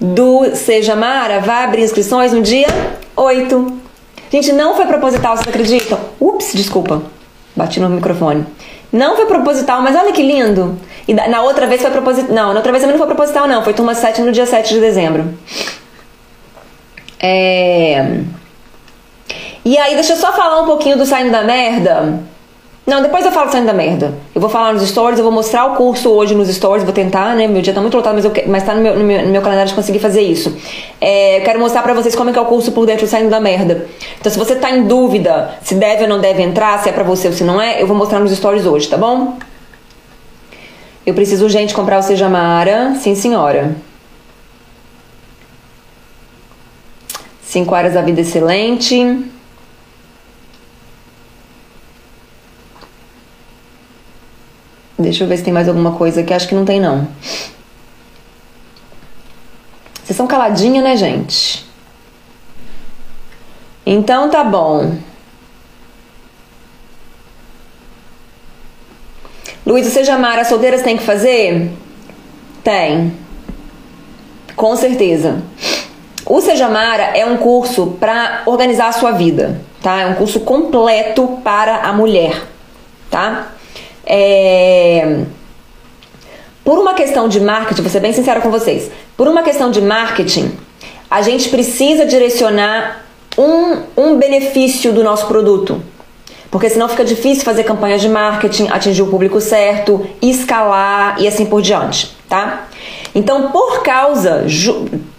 [0.00, 2.66] do Seja Mara vai abrir inscrições no dia
[3.16, 3.81] 8.
[4.32, 6.00] Gente, não foi proposital, vocês acreditam?
[6.18, 7.02] Ups, desculpa.
[7.54, 8.46] Bati no microfone.
[8.90, 10.78] Não foi proposital, mas olha que lindo.
[11.06, 12.34] E na outra vez foi proposital.
[12.34, 13.62] Não, na outra vez também não foi proposital, não.
[13.62, 15.34] Foi turma 7 no dia 7 de dezembro.
[17.20, 18.20] É...
[19.64, 22.20] E aí, deixa eu só falar um pouquinho do Saindo da Merda.
[22.84, 24.12] Não, depois eu falo saindo da merda.
[24.34, 27.36] Eu vou falar nos stories, eu vou mostrar o curso hoje nos stories, vou tentar,
[27.36, 27.46] né?
[27.46, 29.40] Meu dia tá muito lotado, mas, eu, mas tá no meu, no, meu, no meu
[29.40, 30.56] calendário de conseguir fazer isso.
[31.00, 33.30] É, eu quero mostrar pra vocês como é que é o curso por dentro saindo
[33.30, 33.86] da merda.
[34.18, 37.04] Então, se você tá em dúvida se deve ou não deve entrar, se é pra
[37.04, 39.38] você ou se não é, eu vou mostrar nos stories hoje, tá bom?
[41.06, 42.96] Eu preciso urgente comprar o Seja Mara.
[42.96, 43.76] Sim, senhora.
[47.42, 49.30] 5 horas da vida excelente.
[55.02, 56.32] Deixa eu ver se tem mais alguma coisa aqui.
[56.32, 57.06] Acho que não tem, não.
[60.02, 61.64] Vocês são caladinha, né, gente?
[63.84, 64.96] Então tá bom.
[69.64, 71.70] Luiz, você já Mara, solteiras tem que fazer?
[72.64, 73.12] Tem.
[74.56, 75.42] Com certeza.
[76.26, 80.00] O Sejamara é um curso para organizar a sua vida, tá?
[80.00, 82.42] É um curso completo para a mulher,
[83.10, 83.51] tá?
[84.04, 85.24] É...
[86.64, 89.80] Por uma questão de marketing, vou ser bem sincera com vocês, por uma questão de
[89.80, 90.52] marketing,
[91.10, 93.04] a gente precisa direcionar
[93.36, 95.82] um, um benefício do nosso produto.
[96.50, 101.46] Porque senão fica difícil fazer campanhas de marketing, atingir o público certo, escalar e assim
[101.46, 102.68] por diante, tá?
[103.14, 104.44] Então, por causa,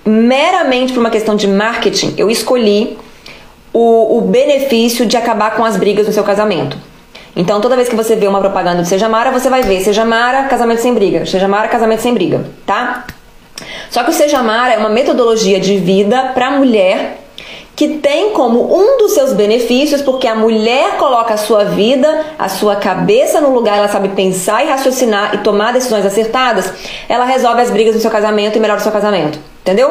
[0.06, 2.98] meramente por uma questão de marketing, eu escolhi
[3.74, 6.78] o, o benefício de acabar com as brigas no seu casamento.
[7.36, 10.06] Então, toda vez que você vê uma propaganda do Seja Mara, você vai ver Seja
[10.06, 11.26] Mara, casamento sem briga.
[11.26, 13.06] Seja Mara, casamento sem briga, tá?
[13.90, 17.20] Só que o Seja Mara é uma metodologia de vida para mulher
[17.76, 22.48] que tem como um dos seus benefícios, porque a mulher coloca a sua vida, a
[22.48, 26.72] sua cabeça no lugar, ela sabe pensar e raciocinar e tomar decisões acertadas,
[27.10, 29.40] ela resolve as brigas no seu casamento e melhora o seu casamento.
[29.64, 29.90] Entendeu?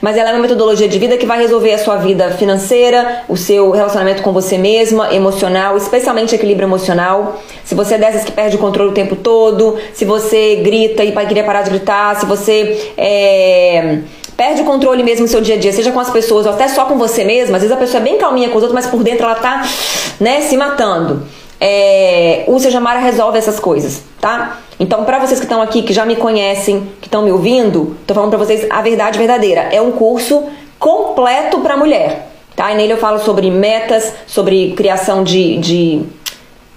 [0.00, 3.36] Mas ela é uma metodologia de vida que vai resolver a sua vida financeira, o
[3.36, 7.40] seu relacionamento com você mesma, emocional, especialmente equilíbrio emocional.
[7.64, 11.10] Se você é dessas que perde o controle o tempo todo, se você grita e
[11.26, 13.98] queria parar de gritar, se você é,
[14.36, 16.68] perde o controle mesmo no seu dia a dia, seja com as pessoas ou até
[16.68, 18.86] só com você mesma, às vezes a pessoa é bem calminha com os outros, mas
[18.86, 19.66] por dentro ela tá,
[20.20, 21.26] né, se matando.
[21.60, 24.60] É, o Seja Mara resolve essas coisas, tá?
[24.80, 28.14] Então, para vocês que estão aqui, que já me conhecem, que estão me ouvindo, tô
[28.14, 29.68] falando para vocês a verdade verdadeira.
[29.70, 30.44] É um curso
[30.78, 32.72] completo para mulher, tá?
[32.72, 36.02] E nele eu falo sobre metas, sobre criação de, de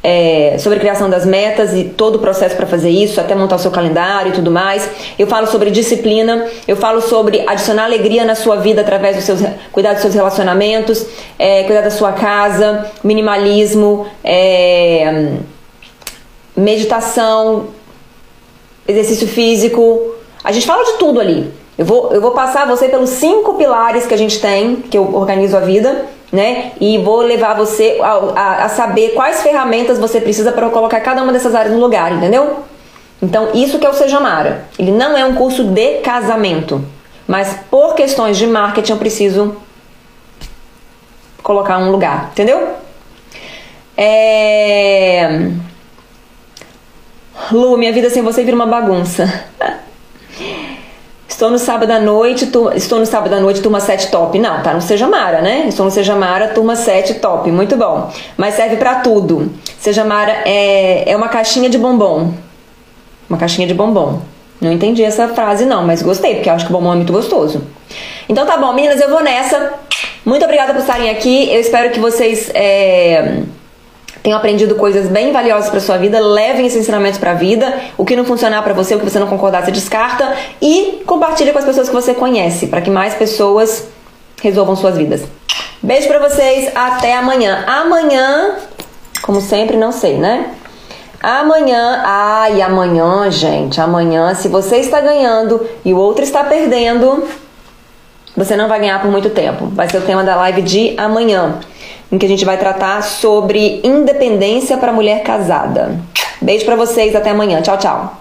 [0.04, 3.60] é, sobre criação das metas e todo o processo para fazer isso, até montar o
[3.60, 4.90] seu calendário e tudo mais.
[5.18, 9.40] Eu falo sobre disciplina, eu falo sobre adicionar alegria na sua vida através dos seus
[9.72, 11.06] cuidar dos seus relacionamentos,
[11.40, 15.38] é, cuidar da sua casa, minimalismo, é,
[16.54, 17.68] meditação,
[18.88, 20.16] exercício físico.
[20.44, 21.52] A gente fala de tudo ali.
[21.78, 25.16] Eu vou, eu vou passar você pelos cinco pilares que a gente tem, que eu
[25.16, 26.72] organizo a vida, né?
[26.80, 31.24] E vou levar você a, a, a saber quais ferramentas você precisa para colocar cada
[31.24, 32.58] uma dessas áreas no lugar, entendeu?
[33.22, 34.66] Então, isso que é o Seja Mara.
[34.78, 36.84] Ele não é um curso de casamento,
[37.28, 39.56] mas por questões de marketing eu preciso
[41.42, 42.70] colocar um lugar, entendeu?
[43.96, 45.50] É...
[47.52, 49.44] Lu, minha vida sem você vira uma bagunça.
[51.28, 54.38] Estou no sábado à noite, tu, estou no sábado à noite, turma 7 top.
[54.38, 55.66] Não, tá no Seja Mara, né?
[55.68, 57.52] Estou no Seja Mara, turma 7 top.
[57.52, 58.12] Muito bom.
[58.38, 59.52] Mas serve para tudo.
[59.80, 62.32] Seja Mara é, é uma caixinha de bombom.
[63.28, 64.22] Uma caixinha de bombom.
[64.62, 67.64] Não entendi essa frase, não, mas gostei, porque eu acho que bombom é muito gostoso.
[68.30, 69.74] Então tá bom, meninas, eu vou nessa.
[70.24, 71.52] Muito obrigada por estarem aqui.
[71.52, 72.52] Eu espero que vocês.
[72.54, 73.42] É
[74.22, 77.74] tenham aprendido coisas bem valiosas para sua vida, levem esses ensinamentos para a vida.
[77.98, 81.52] O que não funcionar para você, o que você não concordar, você descarta e compartilhe
[81.52, 83.88] com as pessoas que você conhece, para que mais pessoas
[84.42, 85.24] resolvam suas vidas.
[85.82, 87.64] Beijo para vocês, até amanhã.
[87.68, 88.56] Amanhã,
[89.22, 90.52] como sempre, não sei, né?
[91.22, 97.24] Amanhã, ai, amanhã, gente, amanhã, se você está ganhando e o outro está perdendo,
[98.36, 99.68] você não vai ganhar por muito tempo.
[99.68, 101.60] Vai ser o tema da live de amanhã
[102.14, 106.00] em que a gente vai tratar sobre independência para mulher casada.
[106.40, 107.60] Beijo para vocês, até amanhã.
[107.60, 108.18] Tchau, tchau.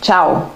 [0.00, 0.50] Tchau.